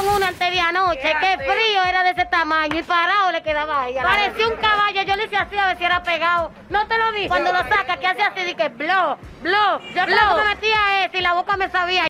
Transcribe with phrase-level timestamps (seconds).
[0.00, 1.00] con una antes de anoche.
[1.20, 3.94] Qué frío era de ese tamaño y parado le quedaba ahí.
[3.94, 5.02] Parecía un caballo.
[5.02, 6.50] Yo le hice así a ver si era pegado.
[6.68, 7.28] No te lo dije.
[7.28, 9.80] Cuando lo saca, que hace así, dije, blow, blow.
[9.94, 10.36] Yo blow.
[10.36, 12.06] me metía ese y la boca me sabía.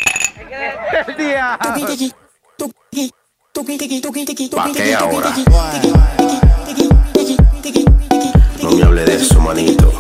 [1.07, 1.59] El día.
[4.55, 5.33] ¿Pa' qué ahora?
[8.63, 9.93] No me hable de eso, manito.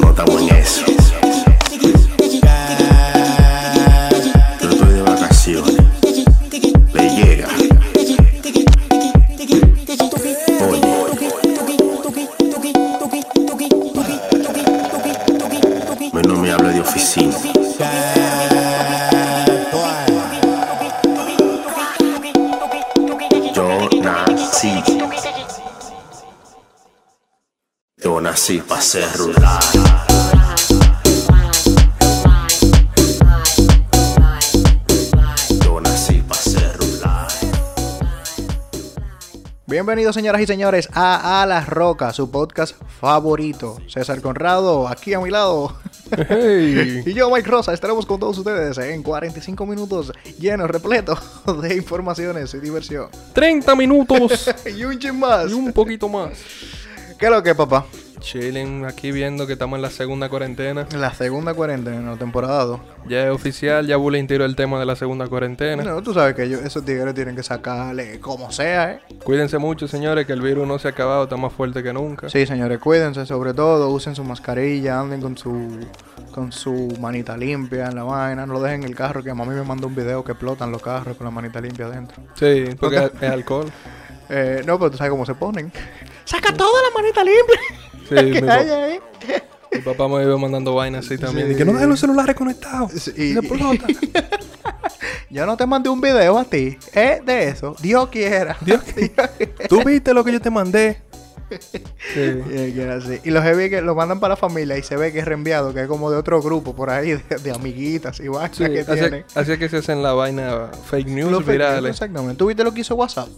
[0.00, 0.84] No estamos en eso.
[4.60, 5.87] Yo estoy de vacaciones.
[28.48, 29.58] Yo nací para ser rural.
[35.62, 37.28] Yo nací para ser rural.
[39.66, 43.76] Bienvenidos, señoras y señores, a A la Roca, su podcast favorito.
[43.86, 45.76] César Conrado, aquí a mi lado.
[46.16, 47.02] Hey.
[47.06, 51.18] Y yo, Mike Rosa, estaremos con todos ustedes en 45 minutos llenos, repletos
[51.60, 53.10] de informaciones y diversión.
[53.34, 55.50] 30 minutos y un chin más.
[55.50, 56.30] y un poquito más.
[57.18, 57.84] ¿Qué es lo que, papá?
[58.20, 60.86] Chilling aquí viendo que estamos en la segunda cuarentena.
[60.96, 62.80] La segunda cuarentena, la temporada 2.
[63.08, 65.82] Ya es oficial, ya Bullying tiró el tema de la segunda cuarentena.
[65.82, 69.00] No, tú sabes que ellos, esos tigres tienen que sacarle como sea, ¿eh?
[69.24, 72.28] Cuídense mucho, señores, que el virus no se ha acabado, está más fuerte que nunca.
[72.28, 75.80] Sí, señores, cuídense sobre todo, usen su mascarilla, anden con su
[76.32, 79.34] con su manita limpia en la vaina, no lo dejen en el carro, que a
[79.34, 82.22] mami me mandó un video que explotan los carros con la manita limpia adentro.
[82.34, 83.66] Sí, porque es, es alcohol.
[84.30, 85.72] Eh, no, pero tú sabes cómo se ponen.
[86.24, 87.87] Saca toda la manita limpia.
[88.08, 89.00] Sí, que mi, ahí.
[89.84, 91.48] papá me iba mandando vainas así también.
[91.48, 91.52] Sí.
[91.54, 92.92] Y que no dejen los celulares conectados.
[92.92, 93.34] Sí.
[95.30, 97.20] Yo no te mandé un video a ti, ¿eh?
[97.24, 97.76] De eso.
[97.80, 98.56] Dios quiera.
[98.62, 98.80] Dios
[99.68, 101.02] ¿Tú viste lo que yo te mandé?
[102.14, 103.20] Sí.
[103.24, 105.72] Y, los heavy que lo mandan para la familia y se ve que es reenviado,
[105.72, 108.80] que es como de otro grupo por ahí, de, de amiguitas y vainas Sí, que
[108.80, 109.24] así, tienen.
[109.34, 111.90] así es que se hacen la vaina fake news Los fake news, virales.
[111.90, 112.36] Exactamente.
[112.36, 113.28] ¿Tú viste lo que hizo WhatsApp?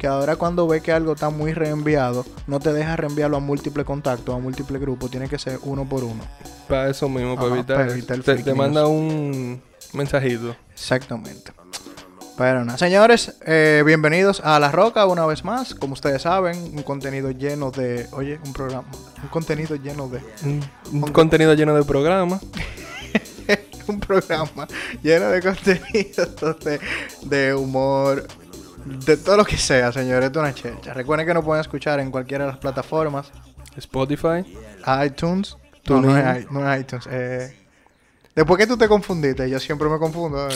[0.00, 3.84] Que ahora cuando ve que algo está muy reenviado, no te deja reenviarlo a múltiples
[3.84, 6.22] contactos, a múltiples grupos, tiene que ser uno por uno.
[6.66, 7.76] Para eso mismo, para Ajá, evitar.
[7.76, 9.60] para evitar el te, te manda un
[9.92, 10.56] mensajito.
[10.72, 11.52] Exactamente.
[12.38, 15.74] Pero nada, señores, eh, bienvenidos a La Roca una vez más.
[15.74, 18.06] Como ustedes saben, un contenido lleno de...
[18.12, 18.88] Oye, un programa.
[19.22, 20.22] Un contenido lleno de...
[20.44, 22.40] Un, un contenido lleno de programas.
[23.86, 24.66] un programa
[25.02, 26.80] lleno de contenido de,
[27.22, 28.26] de humor,
[28.84, 30.26] de todo lo que sea, señores.
[30.26, 30.94] Esto es una chelcha.
[30.94, 33.30] Recuerden que nos pueden escuchar en cualquiera de las plataformas.
[33.76, 34.44] Spotify.
[35.06, 35.56] iTunes.
[35.88, 37.06] No, no es, i- no es iTunes.
[37.10, 37.56] Eh,
[38.34, 40.38] después que tú te confundiste, yo siempre me confundo.
[40.38, 40.54] ahora.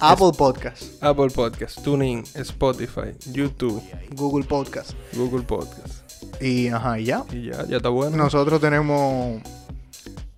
[0.00, 3.82] Apple Podcast, Apple Podcast, TuneIn, Spotify, YouTube,
[4.12, 4.92] Google Podcast.
[5.14, 6.02] Google Podcast.
[6.40, 7.24] Y ajá, y ya.
[7.30, 8.16] Y ya, ya está bueno.
[8.16, 9.40] Nosotros tenemos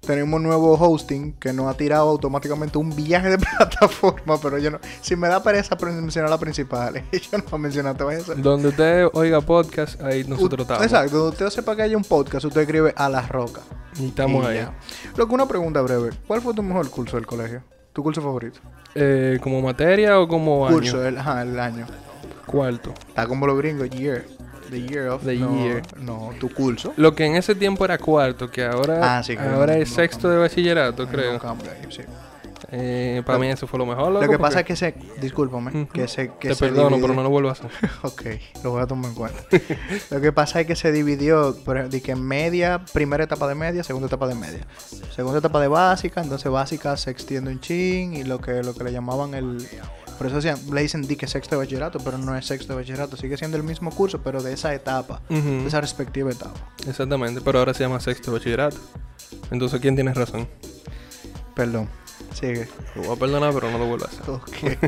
[0.06, 4.78] tenemos nuevo hosting que nos ha tirado automáticamente un viaje de plataforma, pero yo no,
[5.03, 8.41] si me da pereza mencionar la principal, yo no voy a mencionar todas esas.
[8.43, 10.83] Donde usted oiga podcast, ahí nosotros U- estamos.
[10.84, 13.61] Exacto, donde usted sepa que hay un podcast, usted escribe a la roca.
[13.99, 14.56] Y estamos Y ahí.
[14.59, 14.75] ya.
[15.17, 17.62] Lo que una pregunta breve, ¿cuál fue tu mejor curso del colegio?
[17.93, 18.61] ¿Tu curso favorito?
[18.94, 20.77] Eh, ¿Como materia o como año?
[20.77, 21.87] Curso, el, ajá, el año.
[22.47, 22.93] Cuarto.
[23.09, 24.25] Está como los gringos, year.
[24.71, 25.82] The year of The no, year.
[25.99, 26.93] No, tu curso.
[26.97, 29.91] Lo que en ese tiempo era cuarto, que ahora, Ah, sí, que ahora no- es
[29.91, 31.34] no sexto de bachillerato, creo.
[31.34, 32.03] No cambia ahí, sí.
[32.72, 34.10] Eh, para mí eso fue lo mejor.
[34.10, 37.15] Lo que pasa es que se, discúlpame, que se, que Te se perdono, divide- pero
[37.15, 37.71] no lo vuelvo a hacer.
[38.03, 38.22] Ok,
[38.65, 39.38] lo voy a tomar en cuenta.
[40.10, 43.55] lo que pasa es que se dividió, por ejemplo, de que media, primera etapa de
[43.55, 44.66] media, segunda etapa de media.
[45.15, 48.82] Segunda etapa de básica, entonces básica se extiende un chin y lo que, lo que
[48.84, 49.59] le llamaban el...
[50.19, 52.81] Por eso decían- le dicen di que sexto de bachillerato, pero no es sexto de
[52.81, 56.59] bachillerato, sigue siendo el mismo curso, pero de esa etapa, de esa respectiva etapa.
[56.87, 58.76] Exactamente, pero ahora se llama sexto de bachillerato.
[59.50, 60.49] Entonces, ¿quién tiene razón?
[61.55, 61.88] Perdón,
[62.35, 62.69] sigue.
[62.94, 64.31] Lo voy a perdonar, pero no lo vuelvo a hacer.
[64.31, 64.81] Ok.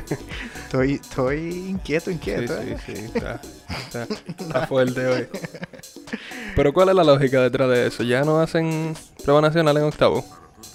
[0.64, 1.38] estoy, estoy
[1.70, 2.55] inquieto, Sí, inquieto.
[2.62, 2.79] sí, ¿eh?
[2.87, 4.06] sí, está, está,
[4.38, 5.29] está fuerte hoy.
[6.56, 8.03] Pero ¿cuál es la lógica detrás de eso?
[8.03, 10.25] ¿Ya no hacen prueba nacional en octavo?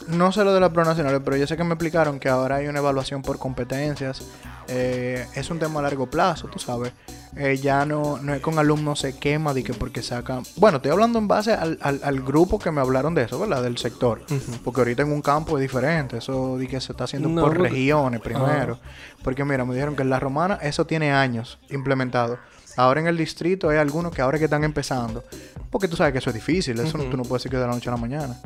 [0.08, 2.58] No sé lo de las pruebas nacionales, pero yo sé que me explicaron que ahora
[2.58, 4.22] hay una evaluación por competencias.
[4.68, 6.94] Eh, es un tema a largo plazo, tú sabes.
[7.36, 10.44] Eh, ya no, no es con alumnos se quema de que porque sacan.
[10.56, 13.64] Bueno, estoy hablando en base al, al- al grupo que me hablaron de eso, ¿verdad?
[13.64, 14.22] Del sector.
[14.64, 16.18] Porque ahorita en un campo es diferente.
[16.18, 18.80] Eso de que se está haciendo No, por porque- regiones primero.
[19.24, 22.38] Porque mira, me dijeron que en la romana eso tiene años implementado.
[22.75, 25.24] Ahora en el distrito hay algunos que ahora que están empezando.
[25.70, 26.80] Porque tú sabes que eso es difícil.
[26.80, 28.40] Eso no- tú no puedes decir que de la noche a la mañana.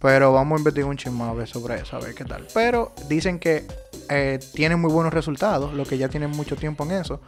[0.00, 2.46] Pero vamos a investigar un chisme a ver sobre eso, a ver qué tal.
[2.54, 3.66] Pero dicen que
[4.08, 7.20] eh, tienen muy buenos resultados, lo que ya tienen mucho tiempo en eso,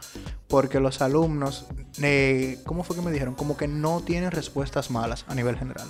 [0.47, 1.65] porque los alumnos,
[2.01, 3.35] eh, ¿cómo fue que me dijeron?
[3.35, 5.87] Como que no tienen respuestas malas a nivel general.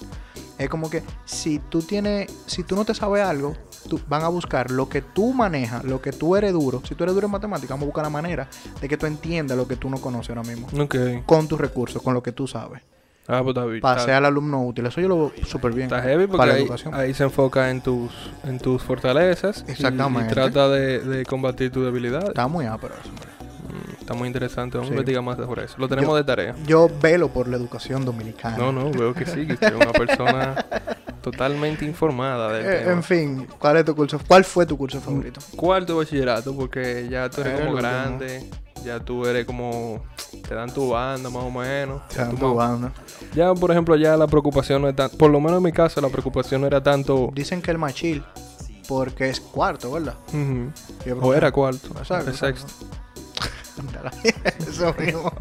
[0.57, 3.55] Es como que si tú tienes, si tú no te sabes algo,
[3.87, 6.81] tú, van a buscar lo que tú manejas, lo que tú eres duro.
[6.87, 8.47] Si tú eres duro en matemáticas, vamos a buscar la manera
[8.81, 10.67] de que tú entiendas lo que tú no conoces ahora mismo.
[10.81, 10.95] Ok.
[11.25, 12.81] Con tus recursos, con lo que tú sabes.
[13.31, 14.87] Ah, pues Está- ser al alumno útil.
[14.87, 15.85] Eso yo lo veo súper bien.
[15.85, 16.95] Está heavy porque para la ahí, educación.
[16.95, 18.11] ahí se enfoca en tus,
[18.43, 19.63] en tus fortalezas.
[19.67, 20.31] Exactamente.
[20.31, 22.29] Y, trata de, de combatir tus debilidades.
[22.29, 23.27] Está muy ápero eso, hombre.
[23.69, 24.77] Mm, Está muy interesante.
[24.77, 24.93] Vamos Sí.
[24.93, 25.75] a investigar más sobre eso.
[25.77, 26.55] Lo tenemos Yo- de tarea.
[26.65, 28.57] Yo velo por la educación dominicana.
[28.57, 30.55] No, no, veo que sí, que usted es una persona
[31.21, 32.91] totalmente informada del Eh, tema.
[32.93, 34.19] en fin, ¿cuál es tu curso?
[34.27, 35.39] ¿Cuál fue tu curso favorito?
[35.55, 37.77] Cuarto bachillerato, porque ya tú eres como último.
[37.89, 38.49] grande,
[38.83, 40.01] ya tú eres como,
[40.47, 42.07] te dan tu banda más o menos.
[42.07, 42.91] Te dan tu banda.
[43.33, 45.99] Ya, por ejemplo, ya la preocupación no es tan, por lo menos en mi caso,
[46.01, 48.23] la preocupación no era tanto, Dicen que el machil,
[48.87, 50.15] porque es cuarto, ¿verdad?
[51.21, 52.71] O era cuarto, Exacto, sexto.
[54.59, 55.31] Eso mismo.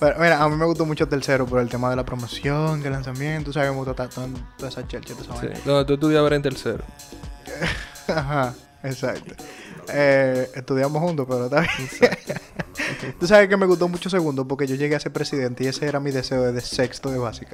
[0.00, 2.92] Pero mira, a mí me gustó mucho tercero por el tema de la promoción, del
[2.92, 3.52] lanzamiento.
[3.52, 3.70] ¿Sabes?
[3.70, 5.48] Me gustó tanto toda esa chelcha, Sí.
[5.64, 6.84] No, tú estudiabas en tercero.
[8.08, 9.34] Ajá, exacto.
[9.88, 12.40] Eh, estudiamos juntos, pero está bien.
[13.18, 15.86] Tú sabes que me gustó mucho segundo porque yo llegué a ser presidente y ese
[15.86, 17.52] era mi deseo desde sexto de básica.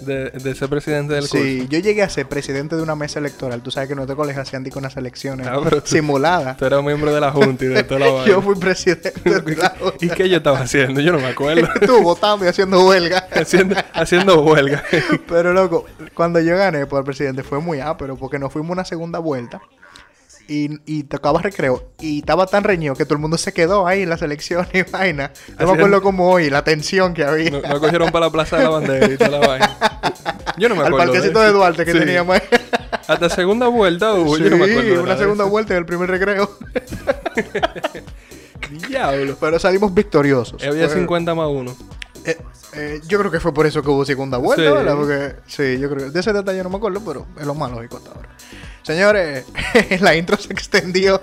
[0.00, 3.62] De, de ser presidente del Sí, yo llegué a ser presidente de una mesa electoral.
[3.62, 6.56] Tú sabes que en nuestro colegio hacían con unas elecciones Ah, pero simuladas.
[6.56, 6.58] curso.
[6.58, 8.26] Tú eras miembro de la junta y de toda la vaina.
[8.26, 11.00] Yo fui presidente de la ¿Y qué yo estaba haciendo?
[11.00, 11.68] Yo no me acuerdo.
[11.86, 13.28] Tú votando y haciendo huelga.
[13.32, 14.82] haciendo, haciendo huelga.
[15.28, 19.18] Pero loco, cuando yo gané por presidente fue muy ápero porque nos fuimos una segunda
[19.20, 19.60] vuelta
[20.48, 24.02] y, y tocaba recreo y estaba tan reñido que todo el mundo se quedó ahí
[24.02, 25.32] en las elecciones y vaina.
[25.48, 27.50] No me Hacían- acuerdo como hoy, la tensión que había.
[27.50, 29.76] No, no cogieron para la plaza de la bandera y toda la vaina.
[30.58, 31.12] Yo no me Al acuerdo.
[31.12, 31.52] parquecito de.
[31.52, 31.98] Duarte que Sí.
[31.98, 32.42] teníamos ahí.
[33.06, 34.36] Hasta segunda vuelta hubo.
[34.36, 35.02] sí, yo no me acuerdo.
[35.02, 36.50] una segunda vuelta en el primer recreo.
[38.88, 39.36] Diablo.
[39.40, 40.62] Pero salimos victoriosos.
[40.62, 41.74] Había Fue- 50 más uno.
[42.24, 42.38] Eh,
[42.74, 44.70] eh, yo creo que fue por eso que hubo segunda vuelta, Sí.
[44.72, 44.96] ¿verdad?
[44.96, 47.70] Porque sí, yo creo que de ese detalle no me acuerdo, pero es lo más
[47.72, 48.28] lógico hasta ahora.
[48.82, 49.46] Señores,
[50.00, 51.20] la intro se extendió,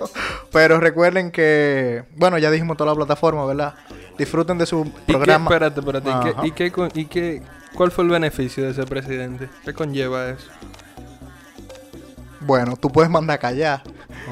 [0.52, 3.74] pero recuerden que, bueno, ya dijimos toda la plataforma, ¿verdad?
[4.16, 5.44] Disfruten de su ¿Y qué, programa.
[5.44, 6.10] espérate, espérate.
[6.10, 6.46] ¿y qué-.
[6.46, 7.42] ¿y, qué, con- y qué,
[7.74, 9.48] cuál fue el beneficio de ser presidente?
[9.64, 10.46] ¿Qué conlleva eso?
[12.40, 13.82] Bueno, tú puedes mandar callar,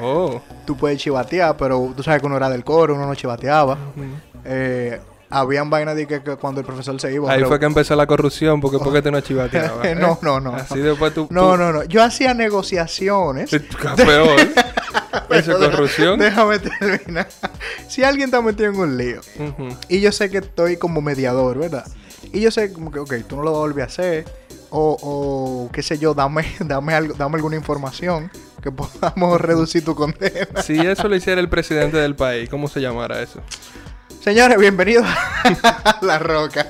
[0.01, 0.41] Oh.
[0.65, 3.73] tú puedes chivatear, pero tú sabes que uno era del coro, uno no chivateaba.
[3.95, 4.03] Ujú.
[4.45, 4.99] Eh,
[5.29, 7.31] habían vainas de que, que cuando el profesor se iba...
[7.31, 9.85] Ahí fue que empezó la corrupción, porque porque tú no chivateabas.
[9.85, 9.95] ¿eh?
[9.95, 10.55] No, no, no.
[10.55, 11.27] Así después tú.
[11.29, 11.83] No, tú- no, no.
[11.83, 13.51] Yo hacía negociaciones.
[13.95, 14.39] Peor.
[15.29, 16.19] Eso es corrupción.
[16.19, 17.27] Déjame terminar.
[17.87, 19.21] Si alguien está metido en un lío
[19.87, 21.85] y yo sé que estoy como mediador, ¿verdad?
[22.33, 24.25] Y yo sé como que, ok, tú no lo volver a hacer.
[24.71, 28.31] O, o qué sé yo, dame, dame, algo, dame alguna información
[28.61, 30.61] que podamos reducir tu condena.
[30.61, 33.41] Si eso lo hiciera el presidente del país, ¿cómo se llamara eso?
[34.23, 36.67] Señores, bienvenidos a La Roca.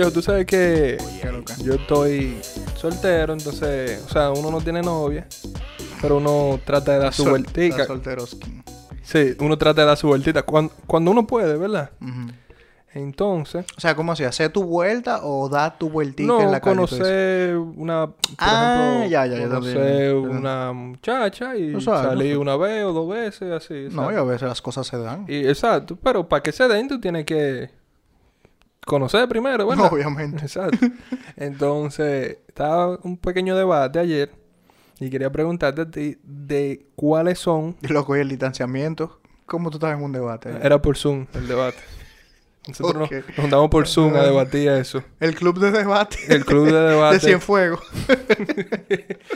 [0.00, 0.96] Viejo, tú sabes que
[1.62, 2.40] yo estoy
[2.76, 5.26] soltero, entonces, o sea, uno no tiene novia,
[6.00, 7.86] pero uno trata de dar su Sol- vueltica.
[9.02, 11.90] Sí, uno trata de dar su vueltita cuando, cuando uno puede, ¿verdad?
[12.92, 14.24] Entonces, O sea, ¿cómo así?
[14.24, 16.74] ¿Hacer tu vuelta o dar tu vueltica no, en la calle?
[16.76, 22.02] conocer una, por Ah, ejemplo, ya, ya, ya conocer una muchacha y Exacto.
[22.08, 23.88] salir una vez o dos veces, así.
[23.92, 25.24] No, y a veces las cosas se dan.
[25.28, 27.70] Y, exacto, pero para que se den, tú tienes que
[28.90, 29.92] conocer primero, ¿verdad?
[29.92, 30.38] Obviamente.
[30.42, 30.78] Exacto.
[31.36, 34.32] Entonces, estaba un pequeño debate ayer
[34.98, 37.76] y quería preguntarte a ti de cuáles son.
[37.82, 39.20] Loco, y el distanciamiento.
[39.46, 40.50] ¿Cómo tú estás en un debate?
[40.62, 41.78] Era por Zoom el debate.
[42.68, 43.12] Nosotros Ok.
[43.12, 45.02] nos, nos juntamos por Zoom a debatir eso.
[45.18, 46.18] El club de debate.
[46.28, 47.14] El club de debate.
[47.14, 47.80] de Cienfuegos.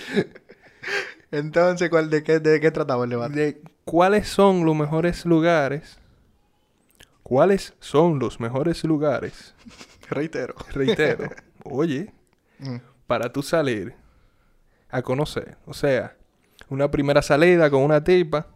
[1.31, 3.35] Entonces, ¿cuál, de, qué, ¿de qué trataba el debate?
[3.35, 5.99] De cuáles son los mejores lugares.
[7.25, 9.55] ¿Cuáles son los mejores lugares?
[10.11, 10.55] Reitero.
[10.73, 11.29] Reitero.
[11.65, 12.13] Oye,
[12.61, 12.77] Mm.
[13.09, 13.95] para tú salir
[14.89, 15.57] a conocer.
[15.67, 16.17] O sea,
[16.69, 18.47] una primera salida con una tipa.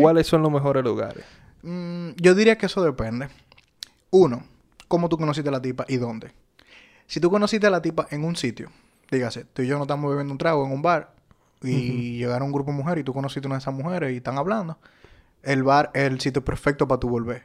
[0.00, 1.24] ¿Cuáles son los mejores lugares?
[1.62, 3.28] Mm, yo diría que eso depende.
[4.10, 4.42] Uno,
[4.88, 6.32] ¿cómo tú conociste a la tipa y dónde?
[7.06, 8.70] Si tú conociste a la tipa en un sitio,
[9.10, 11.14] dígase, tú y yo no estamos bebiendo un trago en un bar
[11.62, 14.16] y llegaron un grupo de mujeres y tú conociste a una de esas mujeres y
[14.16, 14.78] están hablando,
[15.42, 17.44] el bar es el sitio perfecto para tú volver.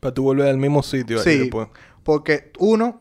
[0.00, 1.68] Para tú volver al mismo sitio ahí Sí, después.
[2.02, 3.00] porque uno,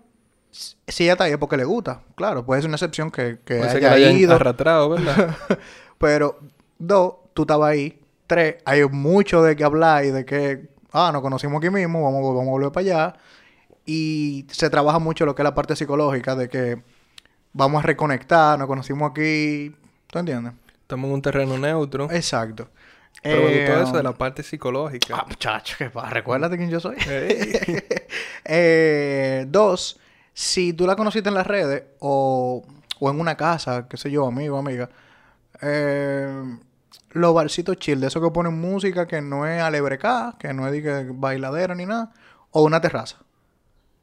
[0.52, 3.60] si ella está ahí es porque le gusta, claro, puede ser una excepción que, que
[3.60, 5.36] que haya hayan ido, arrastrado, ¿verdad?
[5.98, 6.40] pero
[6.78, 11.22] dos, tú estabas ahí, tres, hay mucho de qué hablar y de que, ah, nos
[11.22, 13.14] conocimos aquí mismo, vamos, vamos a volver para allá,
[13.86, 16.82] y se trabaja mucho lo que es la parte psicológica de que
[17.54, 19.76] vamos a reconectar, nos conocimos aquí,
[20.08, 20.54] ¿tú entiendes?
[20.82, 22.10] Estamos en un terreno neutro.
[22.12, 22.68] Exacto.
[23.28, 25.16] Pero me Eh, gustó eso de la parte psicológica.
[25.18, 26.96] Ah, muchacho, que pa, recuérdate quién yo soy.
[28.46, 30.00] Eh, dos,
[30.34, 32.64] si tú la conociste en las redes o,
[33.00, 34.90] o en una casa, qué sé yo, amigo, amiga,
[35.62, 36.58] eh,
[37.12, 40.84] los barcitos chill, de esos que ponen música que no es alebrecá, que no es
[41.20, 42.12] bailadera ni nada,
[42.52, 43.18] o una terraza.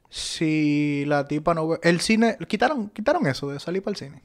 [0.09, 1.79] Si la tipa no ve...
[1.83, 2.37] El cine...
[2.49, 4.23] Quitaron, quitaron eso de salir para el cine.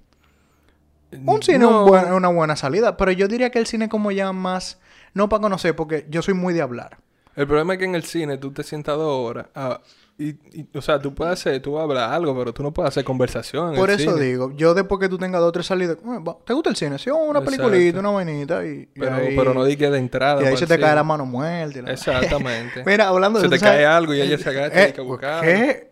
[1.26, 1.84] Un cine es No.
[1.84, 4.80] un buen- es una buena salida, pero yo diría que el cine como ya más...
[5.14, 6.98] No para conocer, porque yo soy muy de hablar.
[7.36, 9.48] El problema es que en el cine tú te sientas dos horas.
[9.56, 9.82] ah,
[10.18, 13.04] y, y- o sea, tú puedes hacer, tú hablas algo, pero tú no puedes hacer
[13.04, 13.70] conversación.
[13.74, 14.26] en Por el eso cine.
[14.26, 17.00] digo, yo después que tú tengas dos o tres salidas, "Eh, ¿te gusta el cine?
[17.00, 17.46] Sí, una Exacto.
[17.46, 20.42] peliculita, una vainita y, y Pero, ahí, pero no di que de entrada.
[20.42, 21.80] y ahí para se te cae la mano muerta.
[21.80, 22.84] y la- Exactamente.
[22.86, 25.02] Mira, hablando de se te cae algo y ella se agacha y Eh, hay que
[25.02, 25.42] buscarlo.
[25.42, 25.91] ¿Qué?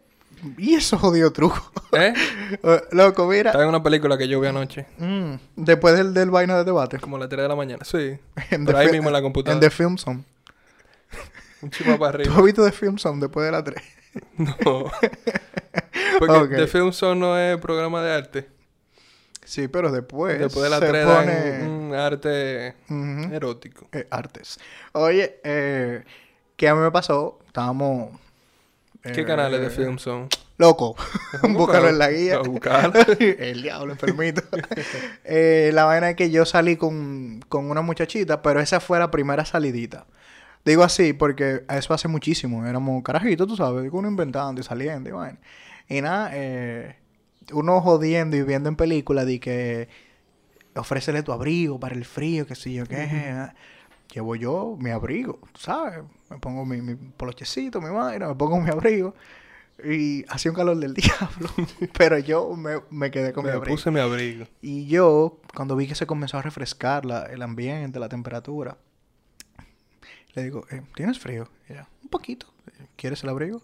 [0.57, 1.71] ¿Y eso jodido truco?
[1.91, 2.13] ¿Eh?
[2.63, 3.49] Eh, Loco, mira.
[3.51, 4.87] Estaba en una película que yo vi anoche.
[4.97, 6.97] mm, después del, del vaina de debate.
[6.99, 7.83] Como a las 3 de la mañana.
[7.85, 8.17] Sí.
[8.51, 9.59] En Pero ahí mismo en la En computadora.
[9.59, 10.23] The Film Zone.
[11.61, 12.35] Un chico para ¿Tú arriba.
[12.37, 13.83] has visto The Film Zone después de la 3?
[14.37, 14.85] No.
[16.19, 16.55] Porque.
[16.55, 18.49] The Film Zone no es programa de arte.
[19.45, 20.39] Sí, pero después.
[20.39, 21.67] Después de la se 3 pone...
[21.67, 22.75] un arte
[23.31, 23.87] erótico.
[23.91, 24.59] Eh, artes.
[24.93, 26.03] Oye, eh,
[26.55, 27.39] ¿qué a mí me pasó?
[27.47, 28.09] Estábamos.
[29.01, 30.27] ¿Qué eh, canales de Film Zone?
[30.57, 30.95] Loco.
[31.49, 32.41] Búscalo en la guía.
[33.19, 34.41] El diablo, enfermito.
[35.23, 39.09] Eh, la vaina es que yo salí con, con una muchachita, pero esa fue la
[39.09, 40.05] primera salidita.
[40.65, 42.65] Digo así porque eso hace muchísimo.
[42.65, 45.39] Éramos carajitos, tú sabes, uno inventando y saliendo y vaina.
[45.87, 46.97] Y nada, eh,
[47.53, 49.89] uno jodiendo y viendo en películas de que
[50.75, 53.49] ofrécele tu abrigo para el frío, que sé yo qué.
[54.13, 56.03] Llevo yo mi abrigo, sabes.
[56.29, 59.13] Me pongo mi, mi polochecito, mi vaina, me pongo mi abrigo.
[59.83, 61.49] Y hacía un calor del diablo.
[61.97, 63.75] pero yo me, me quedé con mi Me abrigo.
[63.75, 64.45] puse mi abrigo.
[64.61, 68.77] Y yo, cuando vi que se comenzó a refrescar la- el ambiente, la temperatura,
[70.33, 71.47] le digo, eh, ¿tienes frío?
[71.69, 72.47] Y ella, un poquito.
[72.95, 73.61] ¿Quieres el abrigo?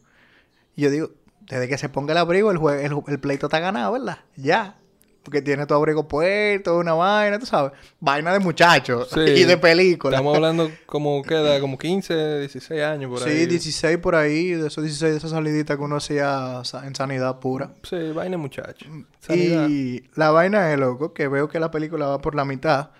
[0.75, 1.09] Y yo digo,
[1.41, 4.19] desde que se ponga el abrigo, el, jue- el, el pleito está ganado, ¿verdad?
[4.35, 4.77] Ya.
[5.25, 7.71] Porque tiene tu abrigo puesto, una vaina, tú sabes.
[7.99, 9.19] Vaina de muchachos Sí.
[9.21, 10.17] y de película.
[10.17, 13.39] Estamos hablando como queda, como 15, 16 años por ahí.
[13.39, 17.39] Sí, 16 por ahí, de esos 16 de esas saliditas que uno hacía en sanidad
[17.39, 17.73] pura.
[17.81, 18.85] Sí, vaina muchacho.
[19.19, 19.67] Sanidad.
[19.67, 22.91] Y la vaina es, loco, que veo que la película va por la mitad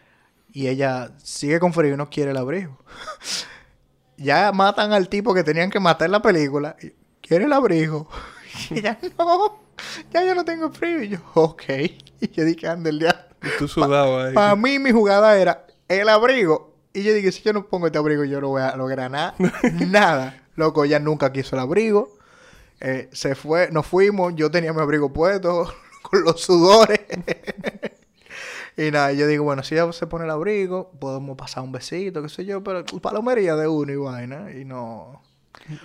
[0.51, 2.79] y ella sigue con frío y no quiere el abrigo.
[4.17, 6.75] ya matan al tipo que tenían que matar en la película.
[6.81, 6.91] y,
[7.21, 8.09] ¿Quiere el abrigo?
[8.69, 9.59] Y ella, no,
[10.11, 11.03] ya yo no tengo frío.
[11.03, 11.63] Y yo, ok.
[12.21, 13.21] Y yo dije, anda el diablo.
[13.41, 14.33] Y tú sudado ahí.
[14.33, 16.73] Para mí mi jugada era el abrigo.
[16.93, 19.35] Y yo dije, si yo no pongo este abrigo, yo no voy a lograr nada.
[19.87, 20.41] nada.
[20.55, 22.09] Loco, ella nunca quiso el abrigo.
[22.79, 24.33] Eh, se fue, nos fuimos.
[24.35, 27.01] Yo tenía mi abrigo puesto con los sudores.
[28.77, 32.21] y nada, yo digo, bueno, si ella se pone el abrigo, podemos pasar un besito,
[32.21, 34.51] qué sé yo, pero palomería de uno y vaina.
[34.51, 35.21] Y no.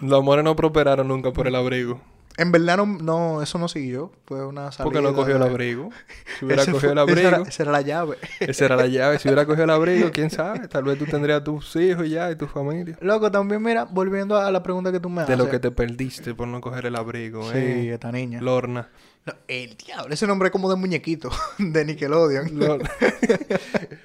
[0.01, 2.01] Los amores no prosperaron nunca por el abrigo.
[2.37, 4.13] En verdad, no, no eso no siguió.
[4.25, 4.85] Fue una salida.
[4.85, 5.91] Porque no cogió el abrigo.
[6.39, 8.17] Si hubiera cogido fue- el esa abrigo, era, esa era la llave.
[8.41, 9.19] esa era la llave.
[9.19, 10.67] Si hubiera cogido el abrigo, quién sabe.
[10.69, 12.97] Tal vez tú tendrías tus hijos ya y tu familia.
[13.01, 15.37] Loco, también mira, volviendo a la pregunta que tú me haces.
[15.37, 17.95] De lo que te perdiste por no coger el abrigo, Sí, ¿eh?
[17.95, 18.41] esta niña.
[18.41, 18.89] Lorna.
[19.27, 22.59] No, el diablo, ese nombre es como de muñequito de Nickelodeon.
[22.59, 22.91] Lorna.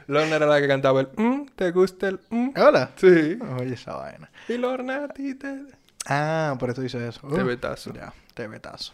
[0.07, 2.49] Lorna era la que cantaba el mm, ¿te gusta el mm?
[2.57, 2.91] Hola.
[2.97, 3.37] Sí.
[3.59, 4.29] Oye, esa vaina.
[4.49, 5.61] Y Lorna a ti te...
[6.05, 7.21] Ah, por eso dice eso.
[7.27, 7.93] Te Uh, betazo.
[7.93, 8.93] Ya, te betazo.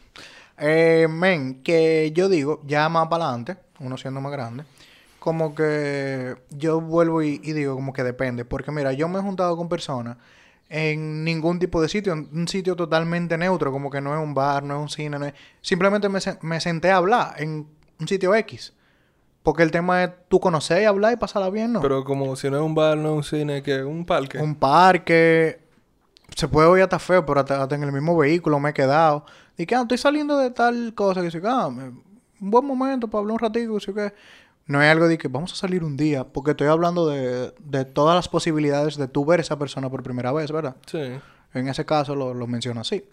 [0.57, 4.63] Eh, men, que yo digo, ya más para adelante, uno siendo más grande,
[5.19, 8.45] como que yo vuelvo y, y digo como que depende.
[8.45, 10.17] Porque mira, yo me he juntado con personas
[10.69, 14.33] en ningún tipo de sitio, en un sitio totalmente neutro, como que no es un
[14.33, 15.33] bar, no es un cine, no es...
[15.61, 17.67] Simplemente me, me senté a hablar en
[17.99, 18.73] un sitio X.
[19.43, 21.81] Porque el tema es tú conocer y hablar y pasarla bien, ¿no?
[21.81, 24.37] Pero como si no es un bar, no es un cine, que un parque.
[24.37, 25.59] un parque.
[26.35, 29.25] Se puede oír hasta feo, pero hasta, hasta en el mismo vehículo me he quedado.
[29.57, 32.01] Y que ah, estoy saliendo de tal cosa, que sí, ah, un
[32.39, 34.13] buen momento para hablar un ratito, que sí, que
[34.67, 37.85] no es algo de que vamos a salir un día, porque estoy hablando de, de
[37.85, 40.77] todas las posibilidades de tú ver esa persona por primera vez, ¿verdad?
[40.85, 41.11] Sí.
[41.53, 43.03] En ese caso lo, lo menciono así.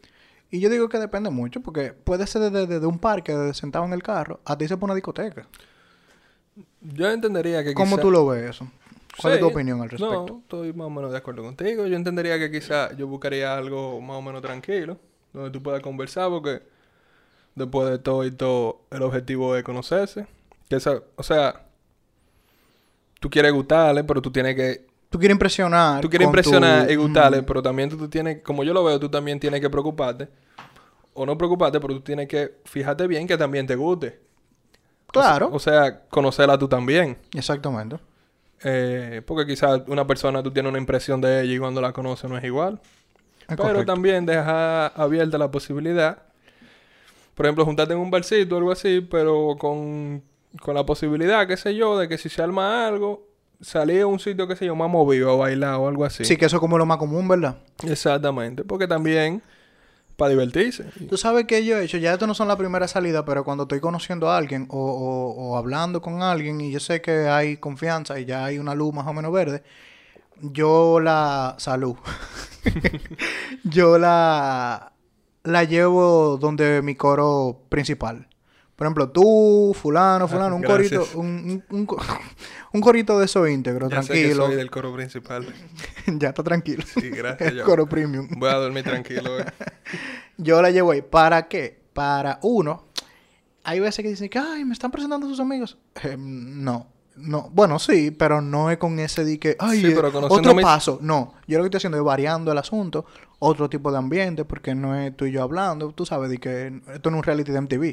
[0.50, 3.84] Y yo digo que depende mucho, porque puede ser desde, desde un parque, desde sentado
[3.84, 5.46] en el carro, a ti se pone una discoteca.
[6.80, 8.68] Yo entendería que ¿Cómo quizá- tú lo ves eso?
[9.20, 10.26] ¿Cuál es tu opinión al respecto?
[10.28, 11.86] No, estoy más o menos de acuerdo contigo.
[11.86, 14.96] Yo entendería que quizá yo buscaría algo más o menos tranquilo,
[15.32, 16.62] donde tú puedas conversar, porque
[17.54, 20.26] después de todo y todo, el objetivo es conocerse.
[20.68, 21.66] Que esa, o sea,
[23.20, 24.86] tú quieres gustarle, pero tú tienes que...
[25.10, 26.02] Tú quieres impresionar.
[26.02, 28.84] Tú quieres tu- impresionar y gustarle, Mm, pero también tú, tú tienes, como yo lo
[28.84, 30.28] veo, tú también tienes que preocuparte.
[31.14, 34.20] O no preocuparte, pero tú tienes que fijarte bien que también te guste.
[35.10, 35.48] Claro.
[35.52, 37.16] O sea, conocerla tú también.
[37.34, 37.96] Exactamente.
[38.64, 42.28] Eh, porque quizás una persona tú tienes una impresión de ella y cuando la conoces
[42.28, 42.80] no es igual.
[43.40, 43.86] Es Pero correcto.
[43.92, 46.22] también deja abierta la posibilidad.
[47.34, 50.22] Por ejemplo, juntarte en un barcito o algo así, pero con,
[50.60, 53.28] con la posibilidad, qué sé yo, de que si se arma algo,
[53.60, 56.24] salir a un sitio, qué sé yo, más movido o bailar o algo así.
[56.24, 57.58] Sí, que eso es como lo más común, ¿verdad?
[57.84, 58.64] Exactamente.
[58.64, 59.40] Porque también
[60.18, 60.84] para divertirse.
[61.08, 63.62] Tú sabes que yo he hecho, ya esto no son la primera salida, pero cuando
[63.62, 68.18] estoy conociendo a alguien o, o- hablando con alguien y yo sé que hay confianza
[68.18, 69.62] y ya hay una luz más o menos verde,
[70.42, 71.54] yo la...
[71.58, 71.94] Salud.
[73.64, 74.92] yo la...
[75.44, 78.27] La llevo donde mi coro principal.
[78.78, 81.98] Por ejemplo, tú, fulano, fulano, un corito, un, un, un co-
[82.72, 84.46] un corito de eso íntegro, Ya sé que tranquilo.
[84.46, 85.44] soy del coro principal.
[86.06, 86.84] ya está tranquilo.
[86.94, 87.50] Sí, gracias.
[87.54, 88.28] El coro premium.
[88.36, 89.40] Voy a dormir tranquilo.
[89.40, 89.46] eh.
[90.36, 91.02] Yo la llevo ahí.
[91.02, 91.80] ¿Para qué?
[91.92, 92.86] Para uno.
[93.64, 95.76] Hay veces que dicen que, ay, me están presentando sus amigos.
[96.04, 96.86] Eh, no.
[97.20, 97.50] No.
[97.52, 100.64] Bueno, sí, pero no es con ese de que, ay, Sí, pero conociendo otro mis-
[100.64, 100.98] paso.
[101.02, 101.34] No.
[101.46, 103.04] Yo lo que estoy haciendo es variando el asunto.
[103.40, 105.92] Otro tipo de ambiente, porque no es tú y yo hablando.
[105.92, 107.84] Tú sabes de que esto no es un reality de MTV.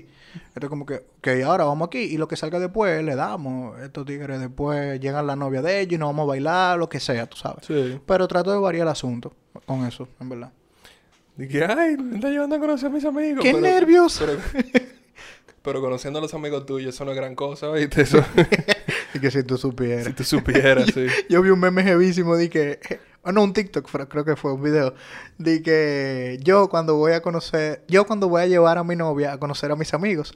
[0.55, 3.79] Esto es como que, que ahora vamos aquí y lo que salga después le damos.
[3.79, 6.99] Estos tigres después llegan la novia de ellos y nos vamos a bailar, lo que
[6.99, 7.63] sea, tú sabes.
[7.67, 7.99] Sí.
[8.07, 9.33] Pero trato de variar el asunto
[9.67, 10.51] con eso, en verdad.
[11.37, 13.43] Dije, ay, me está llevando a conocer a mis amigos.
[13.43, 14.17] ¡Qué pero- nervios!
[14.19, 14.39] Pero,
[15.61, 18.01] pero conociendo a los amigos tuyos, eso no es gran cosa, ¿viste?
[18.01, 18.17] Eso,
[19.15, 20.05] Y que si tú supieras.
[20.05, 21.07] si tú supieras, sí.
[21.29, 22.79] Yo vi un meme jevísimo de que...
[23.23, 24.93] Oh, no, un TikTok, pero creo que fue un video.
[25.39, 27.83] De que yo cuando voy a conocer...
[27.87, 30.33] Yo cuando voy a llevar a mi novia a conocer a mis amigos.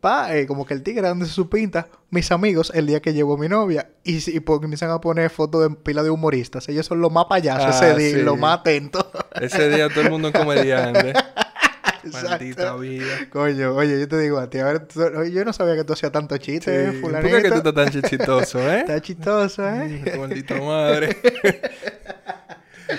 [0.00, 1.88] Pa, eh, como que el tigre dándose su pinta.
[2.10, 3.90] Mis amigos el día que llevo a mi novia.
[4.04, 6.68] Y, si- y comienzan a poner fotos de pila de humoristas.
[6.68, 8.08] Ellos son los más payasos Ah, ese día.
[8.08, 8.22] y sí.
[8.22, 9.06] Los más atentos.
[9.40, 11.12] Ese día todo el mundo es comediante.
[12.04, 13.06] Maldita vida.
[13.30, 14.58] Coño, oye, yo te digo a ti.
[14.58, 17.00] A ver, tú- oye, yo no sabía que tú hacías tanto chiste, Sí.
[17.00, 17.28] fulanito.
[17.30, 18.80] ¿Por qué que tú estás tan chichitoso, eh?
[18.80, 20.14] Está chistoso, ¿eh?
[20.18, 21.16] Maldita madre.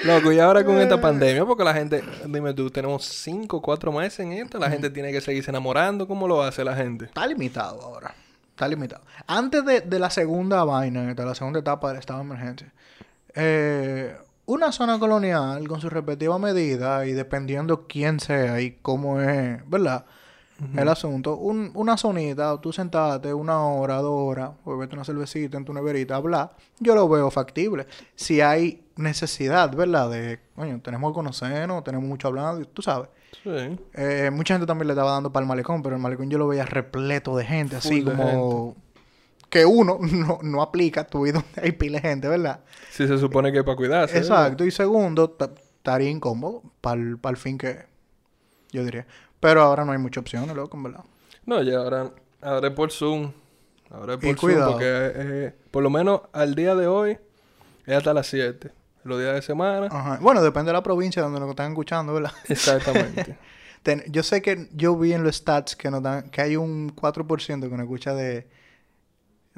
[0.03, 3.91] Loco, y ahora con esta pandemia, porque la gente, dime tú, tenemos cinco o cuatro
[3.91, 7.05] meses en esto, la gente tiene que seguirse enamorando, ¿cómo lo hace la gente?
[7.05, 8.13] Está limitado ahora.
[8.51, 9.03] Está limitado.
[9.25, 12.71] Antes de, de la segunda vaina, de la segunda etapa del estado de emergencia,
[13.33, 14.15] eh,
[14.51, 20.05] una zona colonial con su respectiva medida y dependiendo quién sea y cómo es, ¿verdad?
[20.75, 25.63] El asunto, un- una zonita, tú sentarte una hora, dos horas, bebete una cervecita en
[25.63, 27.88] tu neverita, hablar, yo lo veo factible.
[28.15, 30.09] Si hay necesidad, ¿verdad?
[30.09, 33.07] De, coño, tenemos que conocernos, tenemos mucho hablando, tú sabes.
[33.41, 33.79] Sí.
[33.93, 36.47] Eh, mucha gente también le estaba dando para el malecón, pero el malecón yo lo
[36.49, 38.75] veía repleto de gente, así de como
[39.49, 42.62] que uno no, no aplica tu vida donde hay pile gente, ¿verdad?
[42.91, 44.15] Sí, se supone que es para cuidarse.
[44.15, 44.29] ¿verdad?
[44.45, 44.65] Exacto.
[44.65, 47.85] Y segundo, ta- estaría incómodo para el, fin que
[48.71, 49.07] yo diría.
[49.39, 51.03] Pero ahora no hay muchas opciones, loco, en verdad.
[51.45, 53.31] No, ya ahora, ahora es por Zoom.
[53.89, 54.71] Ahora es Y por Zoom cuidado.
[54.73, 57.17] porque eh, por lo menos al día de hoy
[57.85, 58.71] es hasta las 7.
[59.05, 59.88] Los días de semana.
[59.89, 60.19] Ajá.
[60.21, 62.33] Bueno, depende de la provincia donde nos están escuchando, ¿verdad?
[62.49, 63.38] Exactamente.
[63.83, 66.93] Ten- yo sé que yo vi en los stats que nos dan, que hay un
[66.93, 68.45] 4% que nos escucha de,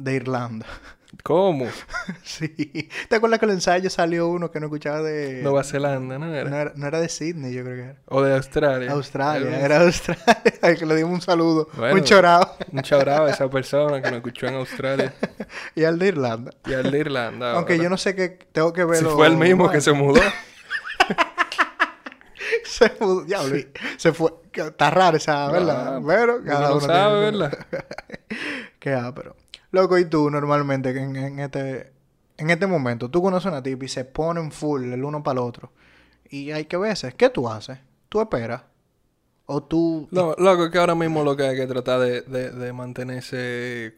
[0.03, 0.65] de Irlanda.
[1.23, 1.67] ¿Cómo?
[2.23, 2.89] sí.
[3.09, 5.41] ¿Te acuerdas que el ensayo salió uno que no escuchaba de...
[5.43, 6.49] Nueva Zelanda, ¿no era?
[6.49, 7.95] No era, no era de Sydney, yo creo que era.
[8.07, 8.91] O de Australia.
[8.91, 10.23] Australia, Era era Australia.
[10.61, 11.67] Al que le dimos un saludo.
[11.75, 11.95] Bueno.
[11.95, 12.55] un chorado.
[12.71, 15.13] Un chabrado a esa persona que nos escuchó en Australia.
[15.75, 16.51] y al de Irlanda.
[16.65, 17.53] Y al de Irlanda.
[17.53, 19.15] Aunque yo no sé qué tengo que Si verlo.
[19.15, 20.21] fue el mismo que se mudó.
[22.63, 23.23] se mudó.
[23.25, 23.57] Diablo,
[23.97, 24.31] se fue.
[24.53, 25.97] Está raro esa, ¿verdad?
[25.97, 27.65] Ah, pero uno cada no uno sabe, tiene- ¿verdad?
[28.79, 29.35] Qué pero
[29.71, 31.91] Loco, y tú normalmente en, en este
[32.37, 35.39] en este momento, tú conoces a una tipa y se ponen full el uno para
[35.41, 35.71] el otro.
[36.29, 37.77] Y hay que veces, ¿qué tú haces?
[38.09, 38.63] ¿Tú esperas?
[39.45, 42.73] ¿O tú No, loco, que ahora mismo lo que hay que tratar de, de, de
[42.73, 43.95] mantenerse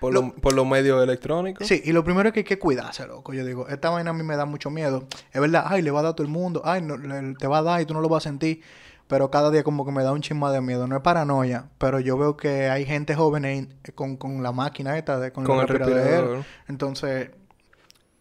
[0.00, 1.66] por, Lo- lo- por los medios electrónicos.
[1.66, 3.32] Sí, y lo primero es que hay que cuidarse, loco.
[3.32, 5.06] Yo digo, esta vaina a mí me da mucho miedo.
[5.32, 6.62] Es verdad, ay, le va a dar a todo el mundo.
[6.64, 8.62] Ay, no, le- te va a dar y tú no lo vas a sentir.
[9.08, 10.86] Pero cada día como que me da un chisma de miedo.
[10.88, 14.98] No es paranoia, pero yo veo que hay gente joven en- con, con la máquina
[14.98, 16.44] esta, de, con, Con el respirador.
[16.68, 17.30] Entonces,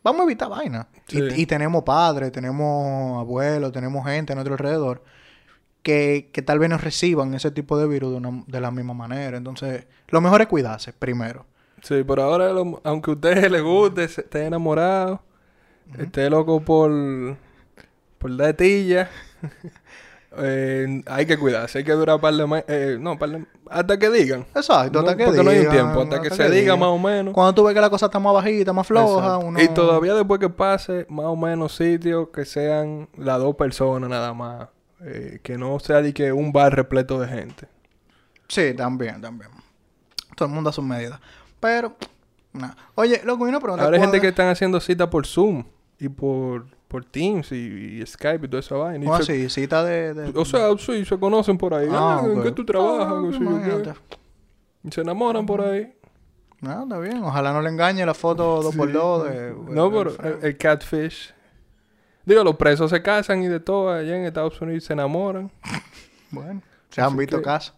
[0.04, 0.88] vamos a evitar vaina.
[1.08, 1.20] Sí.
[1.20, 5.04] Y, y tenemos padres, tenemos abuelos, tenemos gente a nuestro alrededor.
[5.82, 8.94] que, que tal vez no reciban ese tipo de virus de, una- de la misma
[8.94, 9.38] manera.
[9.38, 11.46] Entonces, lo mejor es cuidarse primero.
[11.82, 15.22] Sí, pero ahora, lo- aunque a usted le guste, se- esté enamorado,
[16.00, 16.92] esté loco por,
[18.18, 19.10] por dar tilla,
[20.38, 21.80] eh, hay que cuidarse.
[21.80, 23.00] Hay que durar par de meses.
[23.00, 24.46] no, par de- hasta que digan.
[24.56, 26.90] Exacto, No, hasta que porque no hay un digan, tiempo, hasta que se diga más
[26.90, 27.34] o menos.
[27.34, 29.62] Cuando tú ves que la cosa está más bajita, más floja, uno...
[29.62, 34.34] Y todavía después que pase, más o menos sitios que sean las dos personas nada
[34.34, 34.68] más.
[35.02, 37.68] Eh, que no sea de que un bar repleto de gente.
[38.48, 39.52] Sí, también, también.
[40.36, 41.20] Todo el mundo a sus medidas.
[41.60, 41.96] Pero,
[42.54, 42.76] nada.
[42.96, 43.84] Oye, loco, una pregunta.
[43.86, 45.66] Ahora hay gente ¿cuál- que están haciendo cita por Zoom
[46.00, 49.06] y por, por Teams y, y Skype y toda esa vaina.
[49.06, 49.50] ¿Cómo se- así?
[49.50, 50.14] Cita de...
[50.14, 51.88] de- O sea, sí, se conocen por ahí.
[51.92, 53.08] Ah, Ah, ¿En qué tú trabajas?
[53.12, 53.94] Ah.
[54.84, 55.94] Y se enamoran por ahí.
[56.62, 57.24] No, está bien.
[57.24, 59.74] Ojalá no le engañe la foto 2x2 de...
[59.74, 61.34] No, de- pero el, el catfish.
[62.24, 65.52] Digo, los presos se casan y de todo allá en Estados Unidos se enamoran.
[66.32, 67.76] Bueno, se han Así visto que- casos.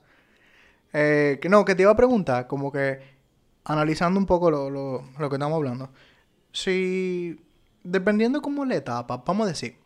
[0.93, 2.99] Eh, que no, que te iba a preguntar, como que
[3.65, 5.89] analizando un poco lo, lo, lo que estamos hablando.
[6.51, 7.39] Si,
[7.91, 9.77] dependiendo como la etapa, vamos a decir,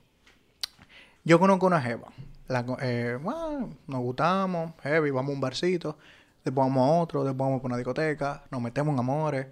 [1.24, 2.08] yo conozco una jeva.
[2.48, 5.98] La, eh, bueno, nos gustamos, heavy, vamos a un barcito,
[6.44, 9.48] después vamos a otro, después vamos a una discoteca, nos metemos en amores.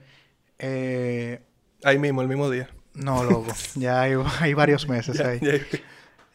[0.57, 1.41] Eh,
[1.83, 2.69] Ahí mismo, el mismo día.
[2.95, 5.39] no, loco, ya hay, hay varios meses Ya- ahí.
[5.41, 5.79] ya-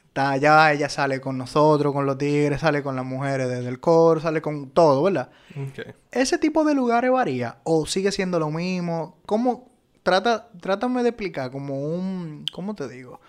[0.09, 3.81] Está, ya ella sale con nosotros, con los tigres, sale con las mujeres desde el
[3.81, 5.29] coro, sale con todo, ¿verdad?
[5.57, 5.93] Ok.
[6.13, 9.19] ¿Ese tipo de lugares varía o sigue siendo lo mismo?
[9.27, 9.74] ¿Cómo?
[10.05, 12.45] Trata, trátame de explicar como un...
[12.53, 13.21] ¿Cómo te digo?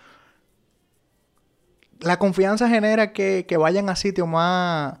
[2.00, 4.98] La confianza genera que, que vayan a sitios más,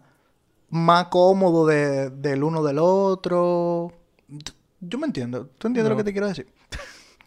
[0.70, 3.92] más cómodos de- del uno del otro.
[4.80, 5.48] Yo me entiendo.
[5.58, 6.48] ¿Tú entiendes lo que te quiero decir?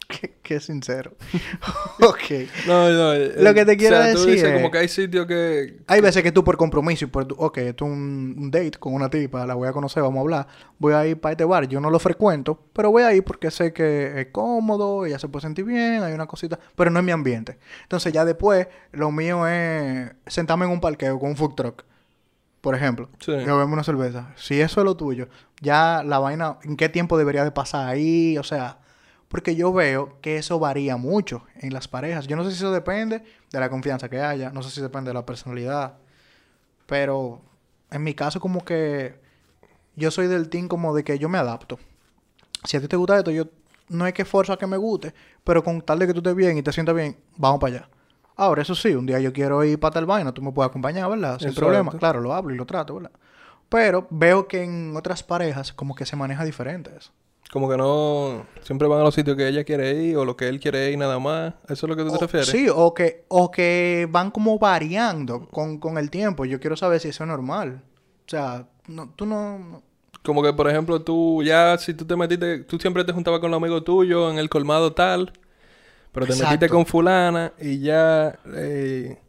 [0.10, 1.14] Qué, qué sincero.
[2.02, 2.48] ok.
[2.68, 3.14] No, no.
[3.14, 5.78] Lo que te quiero o sea, tú decir dices es- como que hay sitios que...
[5.88, 7.26] Hay veces que tú por compromiso y por...
[7.26, 10.18] tu- Ok, esto es un, un date con una tipa, la voy a conocer, vamos
[10.18, 10.48] a hablar.
[10.80, 11.68] Voy a ir para este bar.
[11.68, 15.28] Yo no lo frecuento, pero voy a ir porque sé que es cómodo, ella se
[15.30, 17.60] puede sentir bien, hay una cosita, pero no es mi ambiente.
[17.84, 21.84] Entonces ya después, lo mío es sentarme en un parqueo con un food truck,
[22.62, 23.10] por ejemplo.
[23.20, 23.32] Sí.
[23.32, 24.34] Y beberme una cerveza.
[24.36, 25.28] Si eso es lo tuyo,
[25.62, 28.38] ya la vaina, ¿en qué tiempo debería de pasar ahí?
[28.38, 28.80] O sea...
[29.30, 32.28] Porque yo veo que eso varía mucho en las parejas.
[32.28, 35.12] Yo no sé si eso depende de la confianza que haya, no sé si depende
[35.12, 35.98] de la personalidad.
[36.88, 37.42] Pero
[37.92, 39.20] en mi caso como que
[39.96, 41.80] yo soy del team como de que yo me adapto.
[42.64, 43.46] Si a ti te gusta esto, yo
[43.90, 45.14] no es que forzo a que me guste,
[45.44, 47.90] pero con tal de que tú estés bien y te sientas bien, vamos para allá.
[48.36, 51.10] Ahora, eso sí, un día yo quiero ir para tal vaina, tú me puedes acompañar,
[51.10, 51.38] ¿verdad?
[51.40, 51.62] Sin Exacto.
[51.62, 51.92] problema.
[51.92, 53.12] Claro, lo hablo y lo trato, ¿verdad?
[53.68, 57.12] Pero veo que en otras parejas como que se maneja diferente eso.
[57.52, 58.46] Como que no...
[58.62, 60.98] Siempre van a los sitios que ella quiere ir o lo que él quiere ir
[60.98, 61.56] nada más.
[61.68, 62.48] ¿Eso es lo que tú te refieres?
[62.48, 66.46] Sí, o que, o que van como variando con, con el tiempo.
[66.46, 67.84] Yo quiero saber si eso es normal.
[68.28, 69.58] O sea, no, tú no...
[69.60, 69.84] no-
[70.24, 73.52] Como que, por ejemplo, tú ya, si tú te metiste, tú siempre te juntabas con
[73.52, 75.32] los amigos tuyos en el colmado tal,
[76.12, 76.46] pero te Exacto.
[76.46, 79.20] metiste con fulana y ya, eh,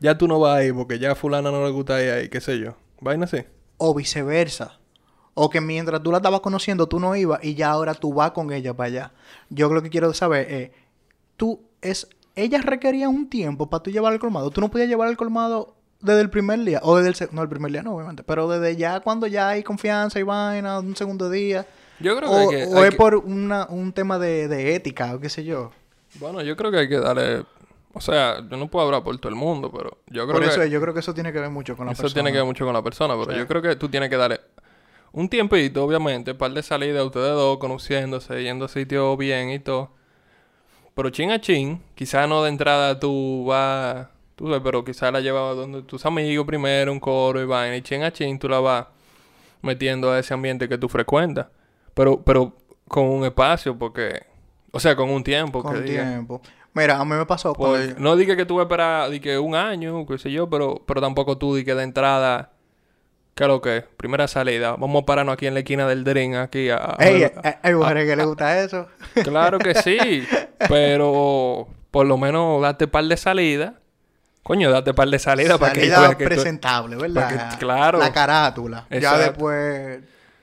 [0.00, 2.40] ya tú no vas ahí porque ya a fulana no le gusta ir ahí, qué
[2.40, 2.76] sé yo.
[3.00, 3.44] Vaina así.
[3.78, 4.77] O viceversa.
[5.40, 8.32] O que mientras tú la estabas conociendo, tú no ibas y ya ahora tú vas
[8.32, 9.12] con ella para allá.
[9.50, 10.70] Yo lo que quiero saber es,
[11.36, 14.50] tú es, ella requería un tiempo para tú llevar al colmado.
[14.50, 17.48] Tú no podías llevar al colmado desde el primer día, o desde el, no el
[17.48, 21.28] primer día, no, obviamente, pero desde ya cuando ya hay confianza y vaina, un segundo
[21.30, 21.66] día.
[22.00, 22.74] Yo creo O, que hay que...
[22.74, 25.72] o es que- por una, un tema de, de ética o qué sé yo.
[26.20, 27.44] Bueno, yo creo que hay que darle...
[27.94, 30.48] O sea, yo no puedo hablar por todo el mundo, pero yo creo Por que...
[30.50, 32.14] eso yo creo que eso tiene que ver mucho con la Eso persona.
[32.22, 33.38] tiene que ver mucho con la persona, pero Sí.
[33.38, 34.40] yo creo que tú tienes que darle
[35.18, 39.90] un tiempito, obviamente, par de salidas, ustedes dos conociéndose, yendo a sitios bien y todo.
[40.94, 45.20] Pero chin a chin, quizás no de entrada tú vas, tú sabes, pero quizás la
[45.20, 48.60] llevas donde tus amigos primero, un coro y vaina, y chin a chin tú la
[48.60, 48.86] vas
[49.62, 51.48] metiendo a ese ambiente que tú frecuentas.
[51.94, 52.52] Pero, pero
[52.86, 54.22] con un espacio, porque,
[54.70, 55.62] o sea, con un tiempo.
[55.62, 56.04] Con que diga.
[56.08, 56.40] tiempo.
[56.74, 57.54] Mira, a mí me pasó.
[57.54, 60.16] Por- cuando yo- no diga que tú vas a esperar di que un año, qué
[60.18, 62.52] sé yo, pero, pero tampoco tú di que de entrada,
[63.38, 63.84] ¿qué es lo que?
[63.96, 66.76] Primera salida, vamos a pararnos aquí en la esquina del drink, aquí a...
[66.76, 68.88] a- Ey, a- hay- mujeres que les gusta eso.
[69.22, 70.26] Claro que sí,
[70.68, 73.72] pero por lo menos date par de salidas.
[74.42, 77.28] Coño, date par de salidas para que Salida que tú- presentable, ¿verdad?
[77.30, 77.98] para que- claro.
[77.98, 78.86] La carátula.
[78.90, 80.00] Ya después...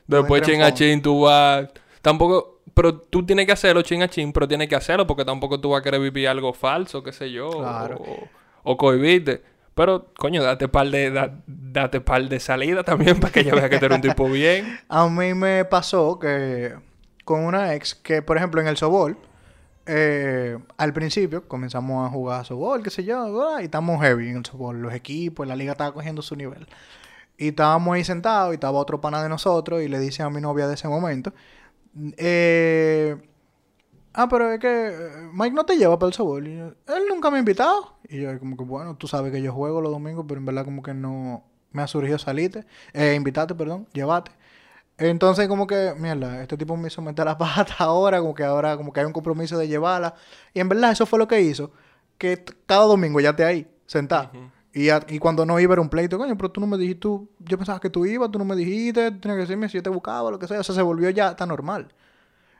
[0.07, 1.67] Después no chin a chin tú vas...
[2.01, 2.59] Tampoco...
[2.75, 5.69] Pero tú tienes que hacerlo chin a chin, pero tienes que hacerlo porque tampoco tú
[5.71, 7.49] vas a querer vivir algo falso, qué sé yo.
[7.49, 7.97] Claro.
[7.97, 8.27] O,
[8.63, 9.41] o cohibirte.
[9.75, 11.11] Pero, coño, date par de...
[11.11, 14.25] da- date par de salida también para que ella vea que tú eres un tipo
[14.29, 14.79] bien.
[14.89, 16.73] A mí me pasó que
[17.25, 19.17] con una ex que, por ejemplo, en el Sobol,
[19.85, 24.45] eh, al principio comenzamos a jugar softball, qué sé yo, y estamos heavy en el
[24.45, 24.81] softball.
[24.81, 26.65] Los equipos, la liga estaba cogiendo su nivel.
[27.37, 30.39] Y estábamos ahí sentados y estaba otro pana de nosotros y le dice a mi
[30.39, 31.33] novia de ese momento,
[32.17, 33.17] eh,
[34.15, 36.47] ah, pero es que eh, Mike no te lleva para el.
[36.47, 37.97] Y yo, él nunca me ha invitado.
[38.09, 40.65] Y yo como que, bueno, tú sabes que yo juego los domingos, pero en verdad
[40.65, 44.31] como que no me ha surgido salirte, eh, invitarte, perdón, llevarte.
[44.97, 48.77] Entonces como que, mierda, este tipo me hizo meter la pata ahora, como que ahora
[48.77, 50.15] como que hay un compromiso de llevarla.
[50.53, 51.71] Y en verdad eso fue lo que hizo,
[52.17, 54.29] que cada domingo ya te ahí, sentado.
[54.73, 57.01] y, a- y cuando no iba era un pleito, coño, pero tú no me dijiste,
[57.01, 59.75] tú, yo pensaba que tú ibas, tú no me dijiste, tú tenías que decirme si
[59.77, 60.59] yo te buscaba, lo que sea.
[60.61, 61.93] O sea, se volvió ya tan normal.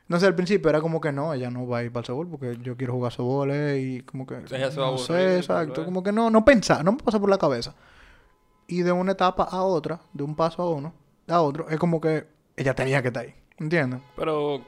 [0.06, 2.28] Entonces al principio era como que no, ella no va a ir para el softball
[2.28, 4.36] porque yo quiero jugar softball eh, y como que...
[4.52, 5.84] Ella se va a no sé, exacto.
[5.84, 7.74] Como que no, no pensaba, no me pasa por la cabeza.
[8.68, 10.94] Y de una etapa a otra, de un paso a uno,
[11.26, 12.24] a otro, es como que
[12.56, 13.34] ella tenía que estar ahí.
[13.58, 14.00] ¿Entiendes?
[14.14, 14.62] Pero,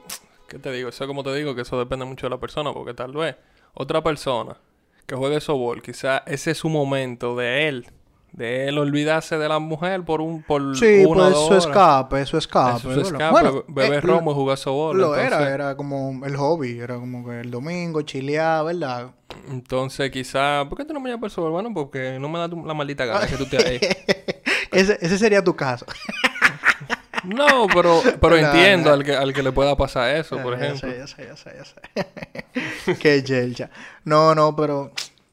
[0.49, 0.89] ¿qué te digo?
[0.89, 3.37] Eso como te digo, que eso depende mucho de la persona, porque tal vez
[3.73, 4.57] otra persona
[5.05, 7.87] que juegue softball, quizá ese es su momento de él,
[8.31, 12.37] de él olvidarse de la mujer por un por Sí, una pues su escape, su
[12.37, 12.87] escape.
[12.87, 13.05] ¿verdad?
[13.05, 14.97] escape, Bueno, beber eh, romo y jugar softball.
[14.97, 19.11] Lo entonces, era, era como el hobby, era como que el domingo, chilear, ¿verdad?
[19.49, 21.51] Entonces, quizá, ¿por qué tú no me llamas el softball?
[21.51, 23.79] Bueno, porque no me da tu- la maldita gana que tú estés ahí.
[24.71, 25.85] ese, ese sería tu caso.
[27.25, 28.95] No, pero, pero No, entiendo no.
[28.95, 30.89] Al, que, al que le pueda pasar eso, por Ah, Ya ejemplo.
[30.89, 31.65] sé, ya sé, ya sé, ya
[32.93, 32.95] sé.
[32.99, 33.69] Qué yelcha.
[34.05, 34.91] No, no, pero...